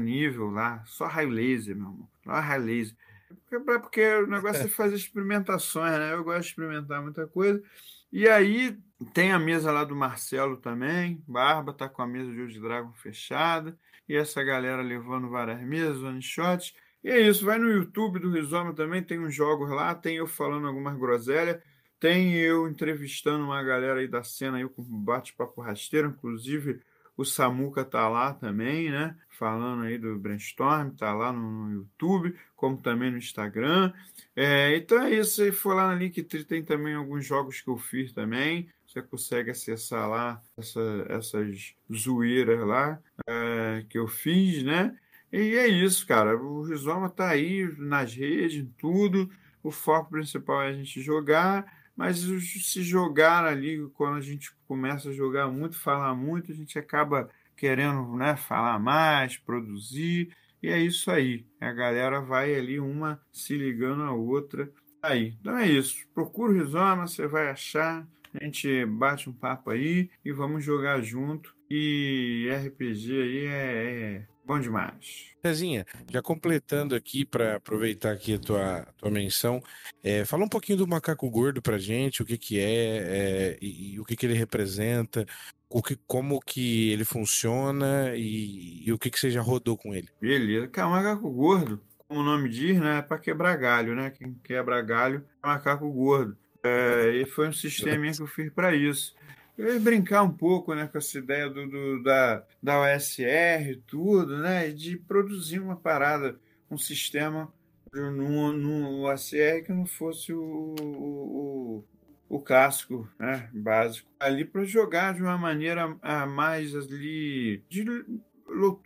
[0.00, 2.08] nível lá, só raio laser, meu irmão.
[2.24, 2.96] Só raio laser.
[3.28, 6.12] Porque, porque o negócio é fazer experimentações, né?
[6.12, 7.62] Eu gosto de experimentar muita coisa.
[8.10, 8.76] E aí
[9.14, 11.22] tem a mesa lá do Marcelo também.
[11.24, 13.78] Barba tá com a mesa de Old Dragon fechada.
[14.08, 16.74] E essa galera levando várias mesas, one shots.
[17.04, 20.26] E é isso, vai no YouTube do Rizoma também, tem uns jogos lá, tem eu
[20.26, 21.62] falando algumas groselhas,
[22.00, 26.80] tem eu entrevistando uma galera aí da cena aí com bate-papo rasteiro, inclusive
[27.16, 29.16] o Samuca tá lá também, né?
[29.30, 33.92] Falando aí do Brainstorm, tá lá no, YouTube, como também no Instagram.
[34.34, 37.78] É, então é isso, se for lá na Linktree tem também alguns jogos que eu
[37.78, 38.68] fiz também.
[38.86, 44.96] Você consegue acessar lá essa, essas zoeiras lá é, que eu fiz, né?
[45.32, 46.36] E é isso, cara.
[46.36, 49.30] O Rizoma tá aí nas redes, em tudo.
[49.62, 51.66] O foco principal é a gente jogar,
[51.96, 56.78] mas se jogar ali, quando a gente começa a jogar muito, falar muito, a gente
[56.78, 60.30] acaba querendo né, falar mais, produzir.
[60.62, 61.44] E é isso aí.
[61.60, 64.70] A galera vai ali, uma se ligando à outra.
[65.02, 65.36] Aí.
[65.40, 66.06] Então é isso.
[66.14, 68.06] Procura o Rizoma, você vai achar.
[68.34, 71.54] A gente bate um papo aí e vamos jogar junto.
[71.68, 75.34] E RPG aí é, é bom demais.
[75.44, 79.62] Cezinha, já completando aqui para aproveitar aqui a tua, tua menção,
[80.02, 83.94] é, fala um pouquinho do macaco gordo pra gente, o que que é, é e,
[83.94, 85.26] e, o que que ele representa,
[85.68, 89.94] o que, como que ele funciona e, e, o que que você já rodou com
[89.94, 90.08] ele.
[90.20, 94.10] Beleza, cara, o macaco gordo, como o nome diz, né, é para quebrar galho, né?
[94.10, 96.36] Quem quebra galho é macaco gordo.
[96.62, 99.14] É, e foi um sistema que eu fiz para isso.
[99.58, 104.38] Ia brincar um pouco né, com essa ideia do, do da, da OSR e tudo,
[104.38, 104.70] né?
[104.70, 106.38] De produzir uma parada,
[106.70, 107.52] um sistema
[107.92, 111.84] no, no OSR que não fosse o, o,
[112.28, 117.84] o clássico, né, básico, ali para jogar de uma maneira a mais ali de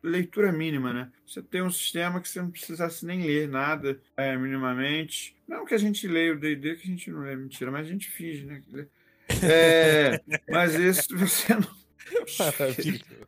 [0.03, 1.13] leitura mínima, né?
[1.27, 5.37] Você tem um sistema que você não precisasse nem ler nada é, minimamente.
[5.47, 7.91] Não que a gente leia o D&D, que a gente não lê, mentira, mas a
[7.91, 8.63] gente finge, né?
[9.43, 11.81] É, mas esse você não...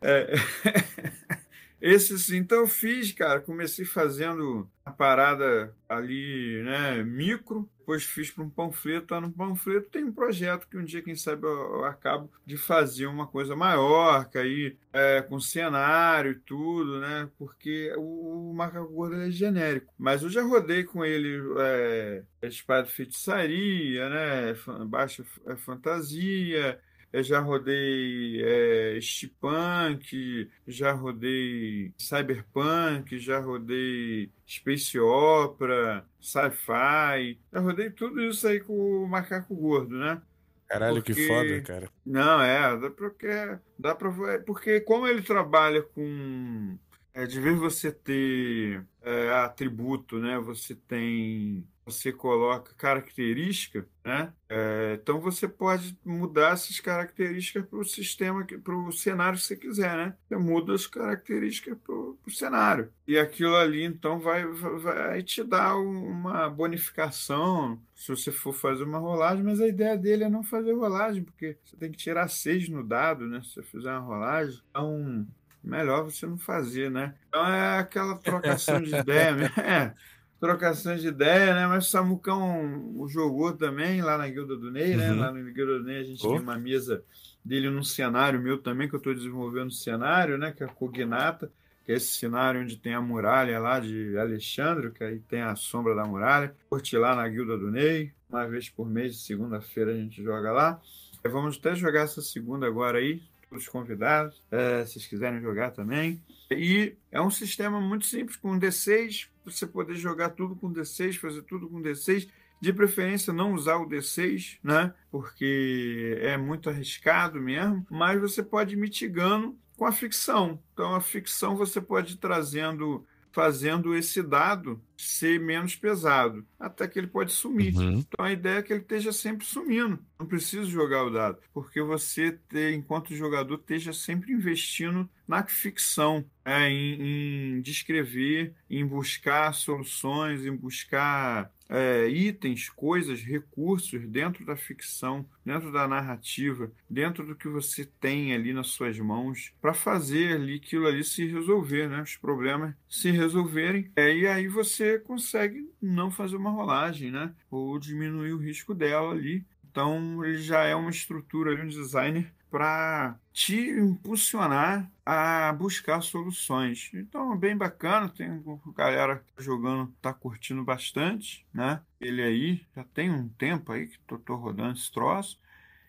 [0.02, 0.34] É,
[1.82, 8.44] esses, então eu fiz, cara, comecei fazendo a parada ali, né, micro, depois fiz para
[8.44, 9.90] um panfleto, tá no panfleto.
[9.90, 13.56] Tem um projeto que um dia, quem sabe, eu, eu acabo de fazer uma coisa
[13.56, 19.30] maior, que aí é, com cenário e tudo, né, porque o, o Macaco Gordo é
[19.30, 24.54] genérico, mas eu já rodei com ele é, Espada Feitiçaria, né,
[24.86, 25.24] Baixa
[25.56, 26.80] Fantasia,
[27.12, 37.90] eu já rodei é, steampunk, já rodei cyberpunk, já rodei space opera, sci-fi, já rodei
[37.90, 40.22] tudo isso aí com o macaco gordo, né?
[40.66, 41.12] Caralho, porque...
[41.14, 41.88] que foda, cara.
[42.04, 44.10] Não, é, dá porque dá pra,
[44.46, 46.78] porque como ele trabalha com
[47.14, 50.38] é, de vez você ter é, atributo, né?
[50.38, 54.32] Você tem você coloca característica, né?
[54.48, 59.56] É, então você pode mudar essas características para o sistema, para o cenário que você
[59.56, 60.16] quiser, né?
[60.28, 62.92] Você muda as características para o cenário.
[63.06, 68.98] E aquilo ali, então, vai, vai te dar uma bonificação se você for fazer uma
[68.98, 72.68] rolagem, mas a ideia dele é não fazer rolagem, porque você tem que tirar seis
[72.68, 73.40] no dado, né?
[73.42, 74.60] Se você fizer uma rolagem.
[74.70, 75.26] Então,
[75.62, 77.14] melhor você não fazer, né?
[77.28, 79.52] Então é aquela trocação de ideia.
[79.56, 79.94] É
[80.42, 81.68] trocação de ideia, né?
[81.68, 85.12] Mas o Samucão jogou também lá na Guilda do Ney, né?
[85.12, 85.20] Uhum.
[85.20, 86.30] Lá na Guilda do Ney a gente oh.
[86.30, 87.04] tem uma mesa
[87.44, 90.50] dele num cenário meu também, que eu estou desenvolvendo um cenário, né?
[90.50, 91.48] Que é a Cognata,
[91.84, 95.54] que é esse cenário onde tem a muralha lá de Alexandre, que aí tem a
[95.54, 96.52] sombra da muralha.
[96.68, 100.80] Curte lá na Guilda do Ney, uma vez por mês, segunda-feira a gente joga lá.
[101.24, 103.22] Vamos até jogar essa segunda agora aí,
[103.52, 104.42] todos convidados,
[104.86, 106.22] se vocês quiserem jogar também.
[106.50, 111.42] E é um sistema muito simples, com D6, você poder jogar tudo com D6, fazer
[111.42, 112.28] tudo com D6.
[112.60, 114.94] De preferência, não usar o D6, né?
[115.10, 117.84] Porque é muito arriscado mesmo.
[117.90, 120.60] Mas você pode ir mitigando com a ficção.
[120.72, 126.98] Então, a ficção você pode ir trazendo fazendo esse dado ser menos pesado, até que
[126.98, 127.74] ele pode sumir.
[127.74, 127.98] Uhum.
[127.98, 129.98] Então a ideia é que ele esteja sempre sumindo.
[130.18, 136.24] Não precisa jogar o dado, porque você, ter, enquanto jogador, esteja sempre investindo na ficção,
[136.44, 144.56] é, em, em descrever, em buscar soluções, em buscar é, itens, coisas, recursos dentro da
[144.56, 150.34] ficção, dentro da narrativa, dentro do que você tem ali nas suas mãos, para fazer
[150.34, 152.02] ali aquilo ali se resolver, né?
[152.02, 153.90] Os problemas se resolverem.
[153.96, 157.34] É, e aí você consegue não fazer uma rolagem, né?
[157.50, 159.44] Ou diminuir o risco dela ali.
[159.70, 166.90] Então ele já é uma estrutura um designer para te impulsionar a buscar soluções.
[166.92, 168.28] Então, bem bacana, tem
[168.76, 171.80] galera jogando, tá curtindo bastante, né?
[171.98, 175.40] Ele aí já tem um tempo aí que tô, tô rodando esse troço.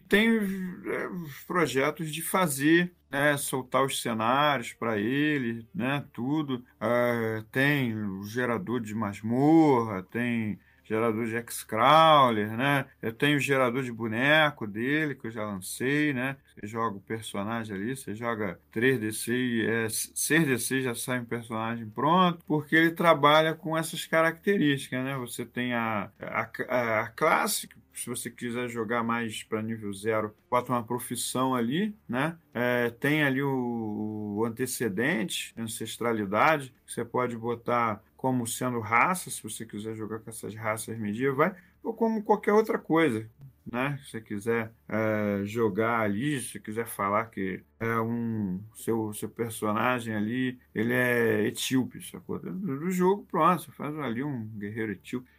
[0.07, 6.63] Tem é, os projetos de fazer, né, soltar os cenários para ele, né, tudo.
[6.79, 12.85] Uh, tem o gerador de masmorra, tem gerador de X-Crawler, né?
[13.01, 16.37] Eu tenho o gerador de boneco dele, que eu já lancei, né?
[16.45, 22.43] Você joga o personagem ali, você joga 3DC, é, 6DC já sai um personagem pronto,
[22.45, 25.17] porque ele trabalha com essas características, né?
[25.17, 30.71] Você tem a, a, a classe, se você quiser jogar mais para nível zero, bota
[30.71, 32.37] uma profissão ali, né?
[32.53, 39.65] É, tem ali o, o antecedente, ancestralidade, você pode botar como sendo raça, se você
[39.65, 43.29] quiser jogar com essas raças medievais, ou como qualquer outra coisa.
[43.69, 43.97] Né?
[44.03, 49.29] Se você quiser é, jogar ali, se você quiser falar que é um seu, seu
[49.29, 52.39] personagem ali, ele é etíope, sacou?
[52.39, 55.29] Do jogo, pronto, você faz ali um guerreiro etíope.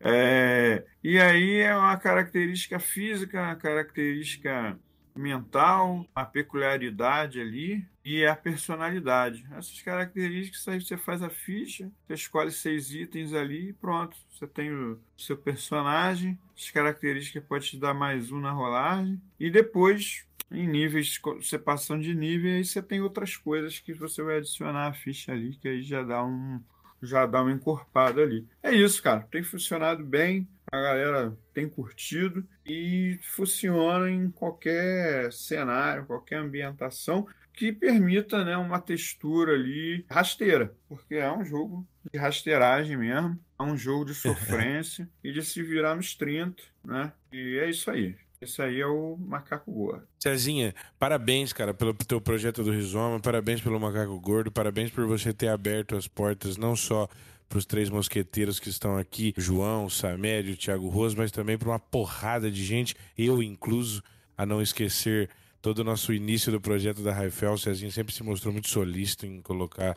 [0.00, 4.78] É, e aí é uma característica física, uma característica
[5.14, 9.44] mental, a peculiaridade ali e a personalidade.
[9.50, 14.16] Essas características aí você faz a ficha, você escolhe seis itens ali e pronto.
[14.30, 19.50] Você tem o seu personagem, as características pode te dar mais um na rolagem e
[19.50, 24.38] depois em níveis, você passando de nível, aí você tem outras coisas que você vai
[24.38, 26.62] adicionar à ficha ali, que aí já dá um
[27.02, 28.46] já dá uma encorpada ali.
[28.62, 29.26] É isso, cara.
[29.30, 37.72] Tem funcionado bem a galera tem curtido e funciona em qualquer cenário, qualquer ambientação que
[37.72, 43.76] permita né, uma textura ali rasteira, porque é um jogo de rasteiragem mesmo, é um
[43.76, 47.12] jogo de sofrência e de se virar nos 30, né?
[47.32, 48.16] E é isso aí.
[48.40, 50.06] Esse aí é o Macaco Gordo.
[50.20, 55.32] Cezinha, parabéns, cara, pelo teu projeto do Rizoma, parabéns pelo Macaco Gordo, parabéns por você
[55.32, 57.08] ter aberto as portas não só
[57.48, 61.80] para os três mosqueteiros que estão aqui, João, Samério, Thiago Rose, mas também para uma
[61.80, 64.02] porrada de gente, eu incluso,
[64.36, 65.28] a não esquecer
[65.60, 67.54] todo o nosso início do projeto da Raifel.
[67.54, 69.96] O Cezinho sempre se mostrou muito solícito em colocar,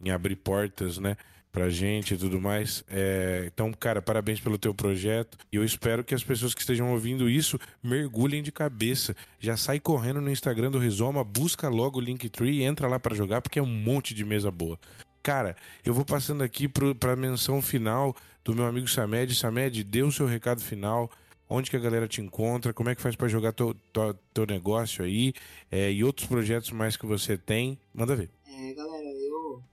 [0.00, 1.16] em abrir portas, né?
[1.58, 2.84] Pra gente e tudo mais.
[2.88, 5.36] É, então, cara, parabéns pelo teu projeto.
[5.50, 9.16] E eu espero que as pessoas que estejam ouvindo isso mergulhem de cabeça.
[9.40, 13.16] Já sai correndo no Instagram do Rizoma, busca logo o Linktree e entra lá para
[13.16, 14.78] jogar, porque é um monte de mesa boa.
[15.20, 19.34] Cara, eu vou passando aqui para a menção final do meu amigo Samed.
[19.34, 21.10] Samed, dê o seu recado final.
[21.50, 22.72] Onde que a galera te encontra?
[22.72, 25.32] Como é que faz para jogar teu, teu, teu, negócio aí?
[25.72, 27.78] É, e outros projetos mais que você tem?
[27.92, 28.30] Manda ver.
[28.46, 28.97] É, galera,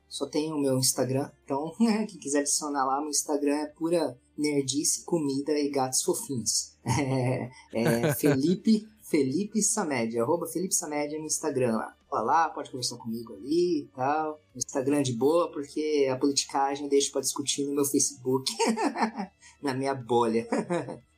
[0.07, 1.29] só tenho o meu Instagram.
[1.43, 6.73] Então, né, quem quiser adicionar lá, meu Instagram é pura nerdice, comida e gatos fofinhos.
[6.87, 11.95] É, é Felipe Felipe Samed, arroba Felipe Samed no Instagram lá.
[12.09, 14.39] Vai lá, pode conversar comigo ali e tal.
[14.55, 18.51] Instagram de boa, porque a politicagem deixa pra discutir no meu Facebook.
[19.61, 20.47] na minha bolha.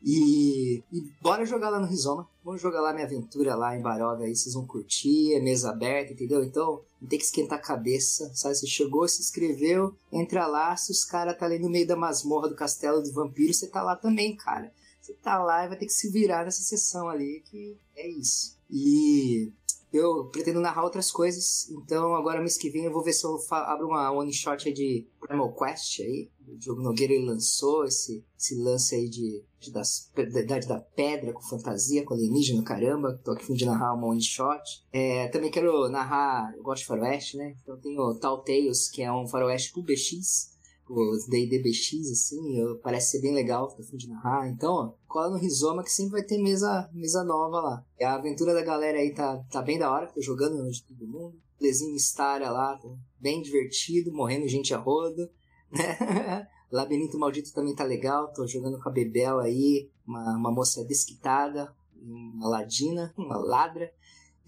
[0.04, 2.28] e, e, bora jogar lá no Rizoma.
[2.44, 6.14] Vamos jogar lá minha aventura lá em Baroga aí, vocês vão curtir, é mesa aberta,
[6.14, 6.44] entendeu?
[6.44, 8.56] Então, não tem que esquentar a cabeça, sabe?
[8.56, 12.50] Você chegou, se inscreveu, entra lá, se os caras tá ali no meio da masmorra
[12.50, 14.72] do castelo do vampiro, você tá lá também, cara.
[15.02, 18.58] Você tá lá e vai ter que se virar nessa sessão ali, que é isso.
[18.70, 19.52] E
[19.94, 23.40] eu pretendo narrar outras coisas, então agora mês que vem eu vou ver se eu
[23.50, 26.30] abro uma one shot de Primal Quest aí.
[26.48, 30.80] O jogo Nogueira ele lançou esse, esse lance aí de, de das, da Idade da
[30.80, 33.20] Pedra com fantasia, com alienígena, caramba.
[33.24, 34.86] Tô aqui fim de narrar uma one shot.
[34.92, 37.56] É, também quero narrar, eu gosto de faroeste, né?
[37.62, 40.56] Então tem o Tall Tales, que é um faroeste pro BX
[40.90, 42.40] os D&DBX, assim,
[42.82, 44.48] parece ser bem legal, fica fim de narrar.
[44.50, 47.86] Então, ó, cola no Rizoma que sempre vai ter mesa, mesa nova lá.
[48.00, 51.08] E a aventura da galera aí tá, tá bem da hora, tô jogando de todo
[51.08, 51.36] mundo.
[51.60, 52.88] Lezinho Staria lá, tá
[53.20, 55.30] bem divertido, morrendo gente a rodo, né?
[56.72, 61.74] Labirinto Maldito também tá legal, tô jogando com a Bebel aí, uma, uma moça desquitada,
[62.02, 63.92] uma ladina, uma ladra.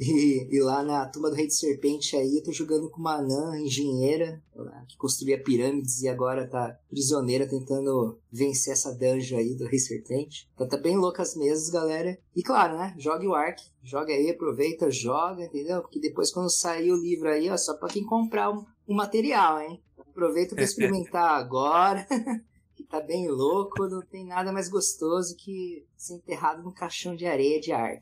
[0.01, 3.15] E, e, lá na tumba do Rei de Serpente aí, eu tô jogando com uma
[3.15, 4.41] anã engenheira,
[4.87, 10.49] que construía pirâmides e agora tá prisioneira tentando vencer essa dungeon aí do Rei Serpente.
[10.55, 12.17] Então tá bem louca as mesas, galera.
[12.33, 12.95] E claro, né?
[12.97, 13.61] Jogue o Ark.
[13.83, 15.81] Joga aí, aproveita, joga, entendeu?
[15.81, 19.59] Porque depois quando sair o livro aí, ó, só pra quem comprar um, um material,
[19.59, 19.83] hein?
[20.19, 22.05] Aproveita para experimentar agora.
[22.89, 27.61] tá bem louco, não tem nada mais gostoso que ser enterrado num caixão de areia
[27.61, 28.01] de Ark.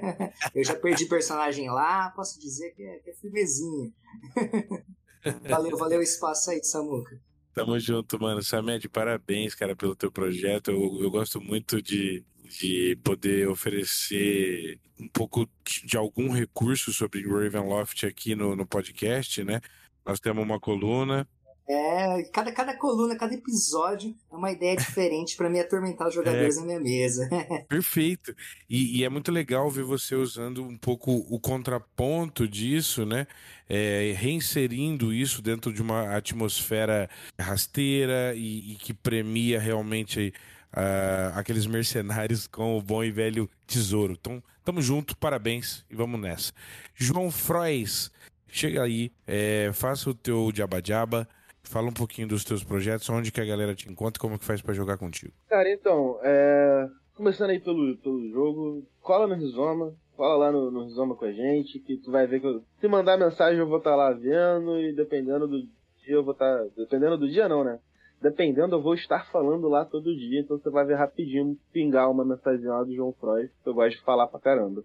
[0.54, 3.92] eu já perdi personagem lá, posso dizer que é, que é firmezinha.
[5.42, 7.20] valeu, valeu o espaço aí de Samuca.
[7.52, 8.42] Tamo junto, mano.
[8.42, 10.70] Samed, parabéns, cara, pelo teu projeto.
[10.70, 17.26] Eu, eu gosto muito de, de poder oferecer um pouco de, de algum recurso sobre
[17.26, 19.60] Ravenloft aqui no, no podcast, né?
[20.06, 21.28] Nós temos uma coluna
[21.70, 26.56] É, cada, cada coluna, cada episódio é uma ideia diferente para me atormentar os jogadores
[26.56, 27.28] é, na minha mesa.
[27.68, 28.34] perfeito.
[28.70, 33.26] E, e, é muito legal ver você usando um pouco o contraponto disso, né?
[33.68, 40.32] É, reinserindo isso dentro de uma atmosfera rasteira e, e que premia realmente
[40.72, 44.16] uh, aqueles mercenários com o bom e velho tesouro.
[44.18, 46.50] Então, tamo junto, parabéns e vamos nessa.
[46.94, 48.10] João Frois,
[48.46, 51.28] chega aí, é, faça o teu diaba-diaba
[51.68, 54.62] Fala um pouquinho dos teus projetos, onde que a galera te encontra, como que faz
[54.62, 55.34] para jogar contigo.
[55.48, 56.88] Cara, então, é...
[57.14, 61.32] começando aí pelo, pelo jogo, cola no Rizoma, cola lá no, no Rizoma com a
[61.32, 62.62] gente, que tu vai ver que eu...
[62.80, 66.32] se mandar mensagem eu vou estar tá lá vendo e dependendo do dia eu vou
[66.32, 66.70] estar, tá...
[66.74, 67.78] dependendo do dia não, né?
[68.20, 72.24] Dependendo, eu vou estar falando lá todo dia, então você vai ver rapidinho pingar uma
[72.24, 74.82] mensagem lá do João Freud, que eu gosto de falar pra caramba.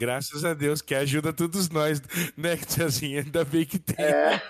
[0.00, 2.00] Graças a Deus, que ajuda todos nós,
[2.34, 3.20] né, Tiazinha?
[3.20, 4.02] Ainda bem que tem.
[4.02, 4.40] É.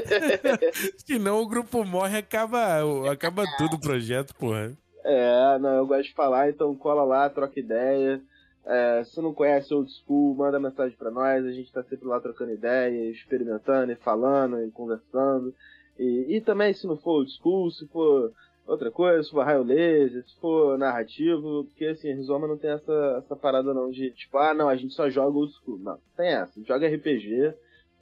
[0.96, 2.80] Senão o grupo morre acaba,
[3.12, 4.72] acaba tudo o projeto, porra.
[5.04, 8.22] É, não, eu gosto de falar, então cola lá, troca ideia.
[8.64, 12.18] É, se não conhece Old School, manda mensagem para nós, a gente tá sempre lá
[12.18, 15.54] trocando ideia, experimentando e falando e conversando.
[15.98, 18.32] E, e também, se não for Old School, se for
[18.70, 23.22] outra coisa, se for raio laser, se for narrativo, porque assim, Rizoma não tem essa,
[23.24, 25.78] essa parada não de tipo, ah não, a gente só joga old school.
[25.78, 27.54] Não, tem essa, joga RPG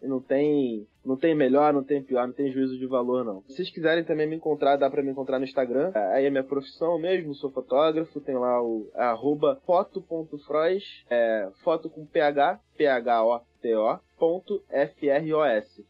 [0.02, 3.42] e não tem, não tem melhor, não tem pior, não tem juízo de valor não.
[3.42, 6.44] Se vocês quiserem também me encontrar, dá pra me encontrar no Instagram, aí é minha
[6.44, 9.60] profissão mesmo, sou fotógrafo, tem lá o é arroba
[11.10, 15.84] é, foto com PH, P-H-O-T-O, ponto F-R-O-S,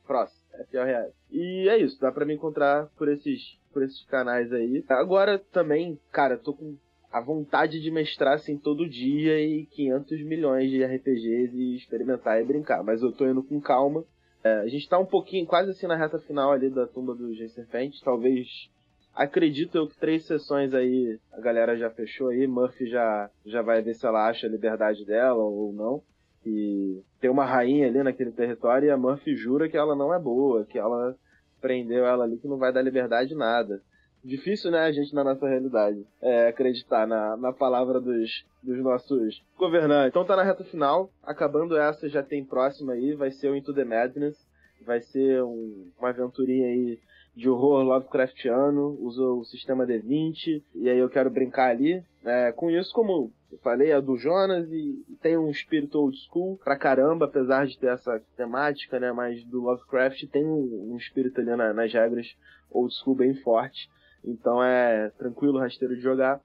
[0.59, 1.13] Frost, F-R-O-S.
[1.31, 4.85] E é isso, dá pra me encontrar por esses por esses canais aí.
[4.89, 6.77] Agora também, cara, tô com
[7.13, 12.45] a vontade de mestrar assim todo dia e 500 milhões de RPGs e experimentar e
[12.45, 14.05] brincar, mas eu tô indo com calma.
[14.43, 17.35] É, a gente tá um pouquinho, quase assim na reta final ali da tumba do
[17.35, 18.71] G Serpente, talvez
[19.15, 23.83] acredito eu que três sessões aí a galera já fechou aí, Murphy já, já vai
[23.83, 26.03] ver se ela acha a liberdade dela ou não.
[26.45, 30.19] E tem uma rainha ali naquele território e a Murphy jura que ela não é
[30.19, 31.17] boa, que ela
[31.61, 33.83] prendeu ela ali que não vai dar liberdade nada.
[34.25, 39.43] Difícil, né, a gente na nossa realidade é, acreditar na, na palavra dos, dos nossos
[39.57, 40.11] governantes.
[40.11, 43.73] Então tá na reta final, acabando essa, já tem próxima aí, vai ser o Into
[43.73, 44.37] the Madness,
[44.85, 46.99] vai ser um, uma aventurinha aí
[47.39, 52.03] de horror Lovecraftiano, usa o sistema D20, e aí eu quero brincar ali.
[52.25, 56.59] É, com isso, como eu falei, é do Jonas e tem um espírito old school
[56.65, 59.13] pra caramba, apesar de ter essa temática, né?
[59.13, 62.27] Mas do Lovecraft tem um, um espírito ali na, nas regras
[62.73, 63.89] old school bem forte.
[64.25, 66.41] Então é tranquilo, rasteiro de jogar.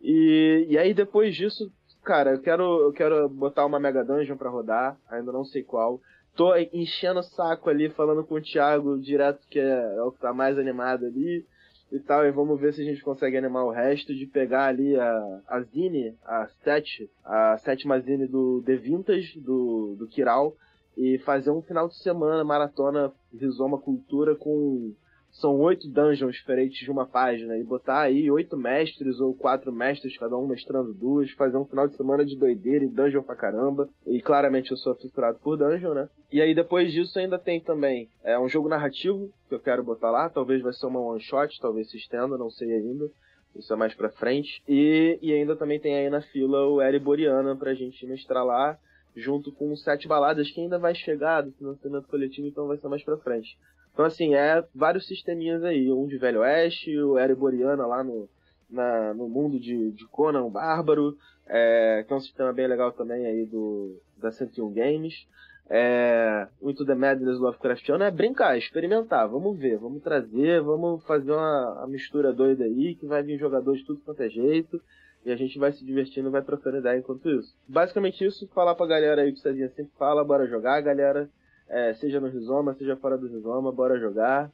[0.00, 1.70] E, e aí depois disso,
[2.02, 6.00] cara, eu quero, eu quero botar uma Mega Dungeon pra rodar, ainda não sei qual.
[6.36, 10.32] Tô enchendo o saco ali, falando com o Thiago direto, que é, o que tá
[10.32, 11.44] mais animado ali
[11.92, 14.96] e tal, e vamos ver se a gente consegue animar o resto de pegar ali
[14.96, 20.54] a, a Zine, a Sete, a sétima Zine do The Vintage, do, do Kiral,
[20.96, 24.92] e fazer um final de semana maratona Rizoma Cultura com
[25.30, 30.16] são oito dungeons diferentes de uma página e botar aí oito mestres ou quatro mestres,
[30.18, 33.88] cada um mestrando duas, fazer um final de semana de doideira e dungeon pra caramba.
[34.06, 36.08] E claramente eu sou fissurado por dungeon, né?
[36.32, 40.10] E aí depois disso ainda tem também é um jogo narrativo que eu quero botar
[40.10, 43.08] lá, talvez vai ser uma one shot, talvez se estenda, não sei ainda.
[43.56, 44.62] Isso é mais pra frente.
[44.68, 48.78] E, e ainda também tem aí na fila o Ereboriana pra gente mestrar lá
[49.16, 53.02] junto com sete baladas que ainda vai chegar do financiamento coletivo, então vai ser mais
[53.02, 53.58] pra frente.
[53.92, 55.92] Então, assim, é vários sisteminhas aí.
[55.92, 58.28] Um de Velho Oeste, o Ereboriana lá no,
[58.70, 61.16] na, no mundo de, de Conan, o Bárbaro,
[61.46, 65.26] é, que é um sistema bem legal também aí do, da 101 Games.
[65.72, 71.74] É, Into the Madness Lovecraftiano é brincar, experimentar, vamos ver, vamos trazer, vamos fazer uma,
[71.78, 74.82] uma mistura doida aí, que vai vir jogador de tudo quanto é jeito,
[75.24, 77.54] e a gente vai se divertindo, vai trocando ideia enquanto isso.
[77.68, 81.30] Basicamente isso, falar pra galera aí que o Cezinha sempre fala, bora jogar, galera
[81.70, 84.50] é, seja no Rizoma, seja fora do Rizoma, bora jogar.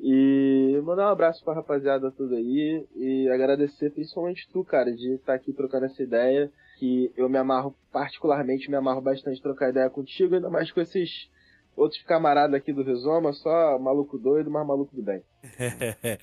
[0.00, 5.26] E mandar um abraço pra rapaziada toda aí e agradecer principalmente tu, cara, de estar
[5.26, 6.50] tá aqui trocando essa ideia.
[6.78, 11.30] Que eu me amarro, particularmente me amarro bastante trocar ideia contigo, ainda mais com esses
[11.76, 15.22] outros camaradas aqui do Rizoma, só maluco doido, mas maluco do bem.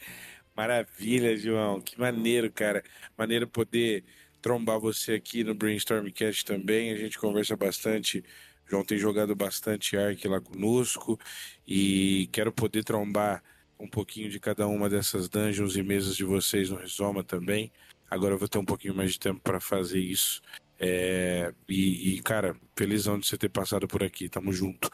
[0.56, 1.80] Maravilha, João.
[1.80, 2.84] Que maneiro, cara.
[3.18, 4.04] Maneiro poder
[4.42, 6.92] trombar você aqui no Brainstormcast também.
[6.92, 8.24] A gente conversa bastante
[8.70, 11.20] João tem jogado bastante Ark lá conosco
[11.68, 13.44] e quero poder trombar
[13.80, 17.72] um pouquinho de cada uma dessas dungeons e mesas de vocês no Rizoma também.
[18.10, 20.42] Agora eu vou ter um pouquinho mais de tempo para fazer isso.
[20.80, 21.54] É...
[21.68, 24.30] E, e, cara, felizão de você ter passado por aqui.
[24.30, 24.92] Tamo junto.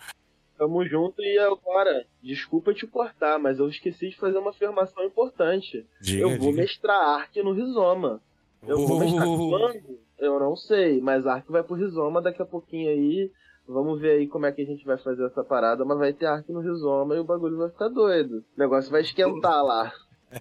[0.57, 5.85] Tamo junto e agora, desculpa te cortar, mas eu esqueci de fazer uma afirmação importante.
[5.99, 6.61] Diga, eu vou diga.
[6.61, 8.21] mestrar Ark no Rizoma.
[8.65, 9.99] Eu vou mestrar quando?
[10.17, 13.31] Eu não sei, mas Ark vai pro Rizoma daqui a pouquinho aí.
[13.67, 16.27] Vamos ver aí como é que a gente vai fazer essa parada, mas vai ter
[16.27, 18.43] Ark no Rizoma e o bagulho vai ficar doido.
[18.55, 19.91] O negócio vai esquentar lá.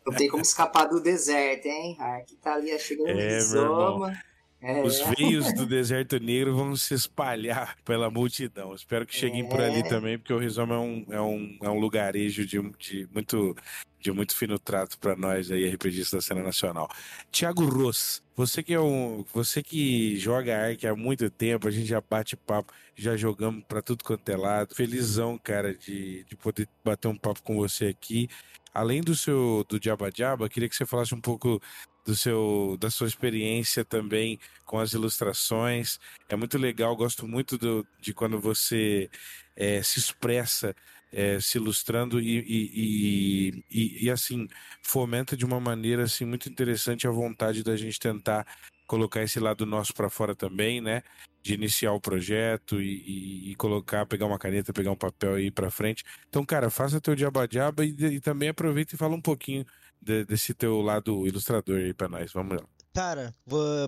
[0.07, 1.97] Não tem como escapar do deserto, hein?
[1.99, 4.13] A Ark tá ali chegando no É, meu rizoma.
[4.65, 8.75] É, Os veios do deserto negro vão se espalhar pela multidão.
[8.75, 9.83] Espero que cheguem por ali É.
[9.83, 13.55] também, porque o Rizoma é um, é um, é um lugarejo de, de muito,
[14.01, 16.89] de muito fino trato para nós aí, RPGistas da cena nacional.
[17.31, 21.87] Tiago Ross, você que é um, você que joga Ark há muito tempo, a gente
[21.87, 24.75] já bate papo, já jogamos para tudo quanto é lado.
[24.75, 28.29] Felizão, cara, de, de poder bater um papo com você aqui.
[28.73, 31.61] Além do seu do Jabba Jabba, queria que você falasse um pouco
[32.05, 35.99] do seu da sua experiência também com as ilustrações.
[36.29, 39.11] É muito legal, gosto muito do- de quando você
[39.57, 40.75] eh, se expressa
[41.13, 44.49] eh, se ilustrando e, e, e, e- e, assim
[44.83, 48.47] fomenta de uma maneira assim muito interessante a vontade da gente tentar
[48.87, 51.03] colocar esse lado nosso para fora também, né?
[51.45, 55.49] De iniciar o projeto e, e- e colocar, pegar uma caneta, pegar um papel e
[55.49, 56.03] ir para frente.
[56.27, 59.65] Então, cara, faça teu diaba diaba e, e também aproveita e fala um pouquinho
[60.01, 62.33] de- desse teu lado ilustrador aí pra nós.
[62.33, 62.65] Vamos lá.
[62.95, 63.35] Cara,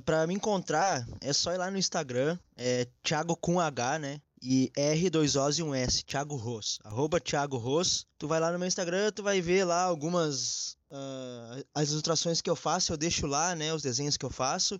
[0.04, 4.20] pra me encontrar, é só ir lá no Instagram, é Thiago com H, né?
[4.42, 6.78] E R, dois O's e um S, Thiago Ros.
[6.84, 8.06] Arroba Thiago Ros.
[8.18, 10.76] Tu vai lá no meu Instagram, tu vai ver lá algumas.
[10.90, 13.72] ah, as ilustrações que eu faço, eu deixo lá, né?
[13.72, 14.78] Os desenhos que eu faço.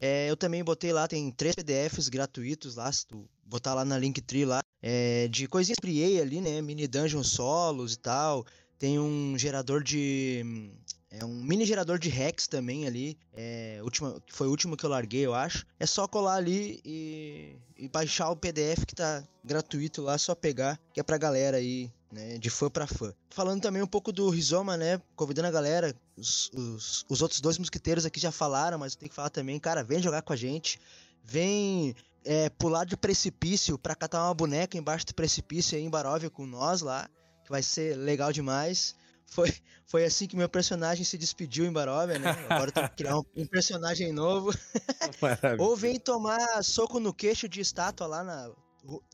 [0.00, 3.98] É, eu também botei lá, tem três PDFs gratuitos lá, se tu botar lá na
[3.98, 6.60] Linktree lá, é, de coisinhas criei ali, né?
[6.60, 8.44] Mini dungeon solos e tal.
[8.78, 10.70] Tem um gerador de.
[11.10, 13.16] É um mini gerador de hacks também ali.
[13.32, 15.64] É, última, foi o último que eu larguei, eu acho.
[15.80, 20.78] É só colar ali e, e baixar o PDF que tá gratuito lá, só pegar,
[20.92, 22.38] que é pra galera aí, né?
[22.38, 23.12] De fã pra fã.
[23.30, 25.00] Falando também um pouco do Rizoma, né?
[25.14, 25.94] Convidando a galera.
[26.16, 29.60] Os, os, os outros dois mosquiteiros aqui já falaram, mas eu tenho que falar também,
[29.60, 30.80] cara, vem jogar com a gente.
[31.22, 31.94] Vem
[32.24, 36.46] é, pular de precipício pra catar uma boneca embaixo do precipício aí em Baróvia com
[36.46, 37.08] nós lá,
[37.44, 38.96] que vai ser legal demais.
[39.26, 39.52] Foi,
[39.86, 42.30] foi assim que meu personagem se despediu em Baróvia, né?
[42.48, 44.50] Agora eu tenho que criar um, um personagem novo.
[45.58, 48.50] Ou vem tomar soco no queixo de estátua lá na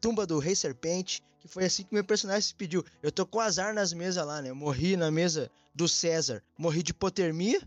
[0.00, 2.84] tumba do Rei Serpente, que foi assim que meu personagem se pediu.
[3.02, 4.50] Eu tô com azar nas mesas lá, né?
[4.50, 7.60] Eu morri na mesa do César, morri de hipotermia,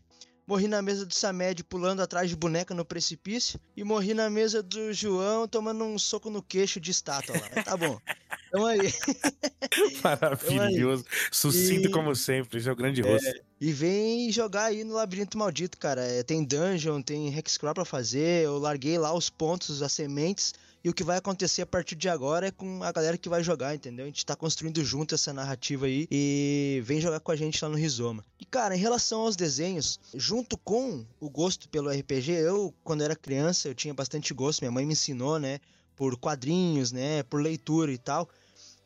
[0.48, 4.62] morri na mesa do Samed pulando atrás de boneca no precipício e morri na mesa
[4.62, 7.64] do João tomando um soco no queixo de estátua lá.
[7.64, 8.00] Tá bom.
[8.48, 8.80] Então aí.
[10.04, 11.06] Maravilhoso.
[11.32, 12.60] Sucinto E- como sempre.
[12.60, 13.28] Esse é o grande rosto.
[13.60, 16.02] E vem jogar aí no Labirinto Maldito, cara.
[16.06, 18.44] É, tem dungeon, tem hexcrawl pra fazer.
[18.46, 20.54] Eu larguei lá os pontos, as sementes.
[20.86, 23.42] E o que vai acontecer a partir de agora é com a galera que vai
[23.42, 24.04] jogar, entendeu?
[24.04, 26.08] A gente tá construindo junto essa narrativa aí.
[26.12, 28.24] E vem jogar com a gente lá no Rizoma.
[28.40, 33.16] E, cara, em relação aos desenhos, junto com o gosto pelo RPG, eu, quando era
[33.16, 34.62] criança, eu tinha bastante gosto.
[34.62, 35.60] Minha mãe me ensinou, né?
[35.96, 37.24] Por quadrinhos, né?
[37.24, 38.30] Por leitura e tal.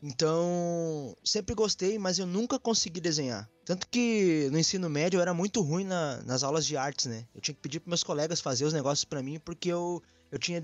[0.02, 3.50] Então, sempre gostei, mas eu nunca consegui desenhar.
[3.66, 7.26] Tanto que no ensino médio eu era muito ruim na- nas aulas de artes, né?
[7.36, 10.40] Eu tinha que pedir para meus colegas fazer os negócios para mim porque eu, eu
[10.40, 10.64] tinha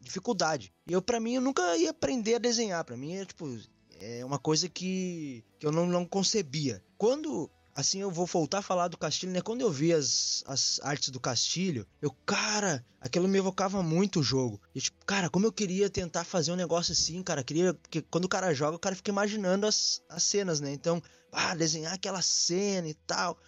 [0.00, 0.72] dificuldade.
[0.86, 2.84] E eu, para mim, eu nunca ia aprender a desenhar.
[2.84, 3.58] Para mim, é tipo,
[4.00, 6.82] é uma coisa que, que eu não, não concebia.
[6.96, 9.42] Quando assim eu vou voltar a falar do Castilho, né?
[9.42, 14.22] Quando eu vi as, as artes do Castilho, eu, cara, aquilo me evocava muito o
[14.22, 14.58] jogo.
[14.74, 18.24] E tipo, cara, como eu queria tentar fazer um negócio assim, cara, queria porque quando
[18.24, 20.72] o cara joga, o cara fica imaginando as, as cenas, né?
[20.72, 23.38] Então, ah, desenhar aquela cena e tal.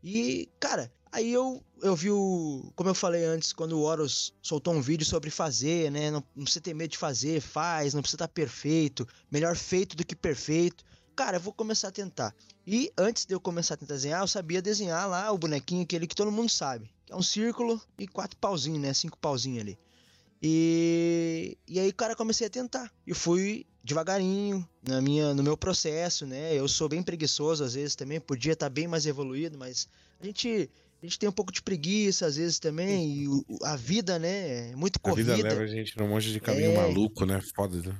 [0.00, 2.70] E, cara, aí eu, eu vi o.
[2.76, 6.12] Como eu falei antes, quando o Horus soltou um vídeo sobre fazer, né?
[6.12, 9.04] Não, não precisa ter medo de fazer, faz, não precisa estar perfeito.
[9.32, 10.84] Melhor feito do que perfeito.
[11.14, 12.34] Cara, eu vou começar a tentar.
[12.66, 16.06] E antes de eu começar a tentar desenhar, eu sabia desenhar lá o bonequinho aquele
[16.06, 16.90] que todo mundo sabe.
[17.06, 18.92] Que é um círculo e quatro pauzinhos, né?
[18.92, 19.78] Cinco pauzinhos ali.
[20.42, 22.90] E, e aí, cara, comecei a tentar.
[23.06, 26.54] E fui devagarinho na minha, no meu processo, né?
[26.54, 29.88] Eu sou bem preguiçoso às vezes também, podia estar bem mais evoluído, mas
[30.20, 30.70] a gente,
[31.02, 33.18] a gente tem um pouco de preguiça às vezes também.
[33.20, 34.70] E o- a vida, né?
[34.72, 35.48] É muito A vida corrida.
[35.48, 36.74] leva a gente num monte de caminho É.
[36.76, 37.40] maluco, né?
[37.54, 37.98] Foda, né?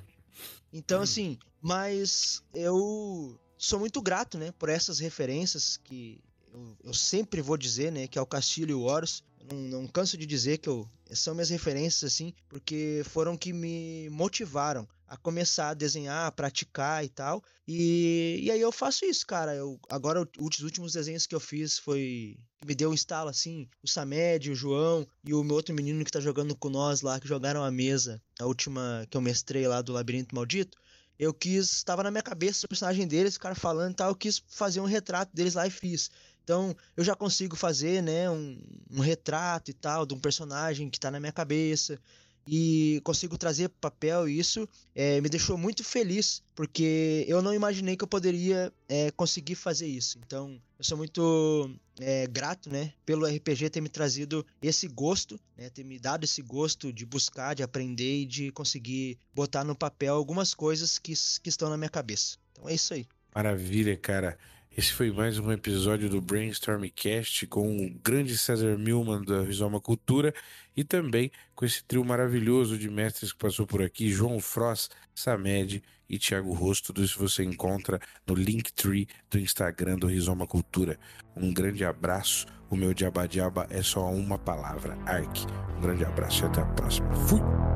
[0.76, 6.20] Então, assim, mas eu sou muito grato, né, por essas referências que
[6.52, 9.22] eu, eu sempre vou dizer, né, que é o Castilho e o Horus.
[9.50, 14.08] Não, não canso de dizer que eu, são minhas referências, assim, porque foram que me
[14.10, 17.42] motivaram a começar a desenhar, a praticar e tal.
[17.68, 19.54] E, e aí eu faço isso, cara.
[19.54, 22.36] Eu, agora, os últimos desenhos que eu fiz foi.
[22.64, 26.10] me deu um estalo, assim, o Samed, o João e o meu outro menino que
[26.10, 29.82] tá jogando com nós lá, que jogaram a mesa, a última que eu mestrei lá
[29.82, 30.78] do Labirinto Maldito.
[31.18, 34.16] eu quis, estava na minha cabeça o personagem deles, o cara falando e tal, eu
[34.16, 36.10] quis fazer um retrato deles lá e fiz.
[36.44, 40.98] Então, eu já consigo fazer, né, um, um retrato e tal de um personagem que
[40.98, 41.98] está na minha cabeça.
[42.46, 47.96] E consigo trazer papel e isso é, me deixou muito feliz porque eu não imaginei
[47.96, 50.18] que eu poderia é, conseguir fazer isso.
[50.26, 55.70] Então eu sou muito é, grato né pelo RPG ter me trazido esse gosto né,
[55.70, 60.14] ter me dado esse gosto de buscar de aprender e de conseguir botar no papel
[60.14, 62.36] algumas coisas que, que estão na minha cabeça.
[62.52, 63.06] Então é isso aí.
[63.34, 64.38] Maravilha cara
[64.76, 70.34] esse foi mais um episódio do Brainstormcast com o grande César Milman da Rizoma Cultura
[70.76, 75.80] e também com esse trio maravilhoso de mestres que passou por aqui, João Frost, Samed
[76.08, 76.92] e Thiago Rosto.
[76.92, 80.98] Tudo isso você encontra no Linktree do Instagram do Rizoma Cultura.
[81.36, 82.46] Um grande abraço.
[82.68, 85.46] O meu diaba diaba é só uma palavra, Ark.
[85.76, 87.14] Um grande abraço e até a próxima.
[87.14, 87.73] Fui!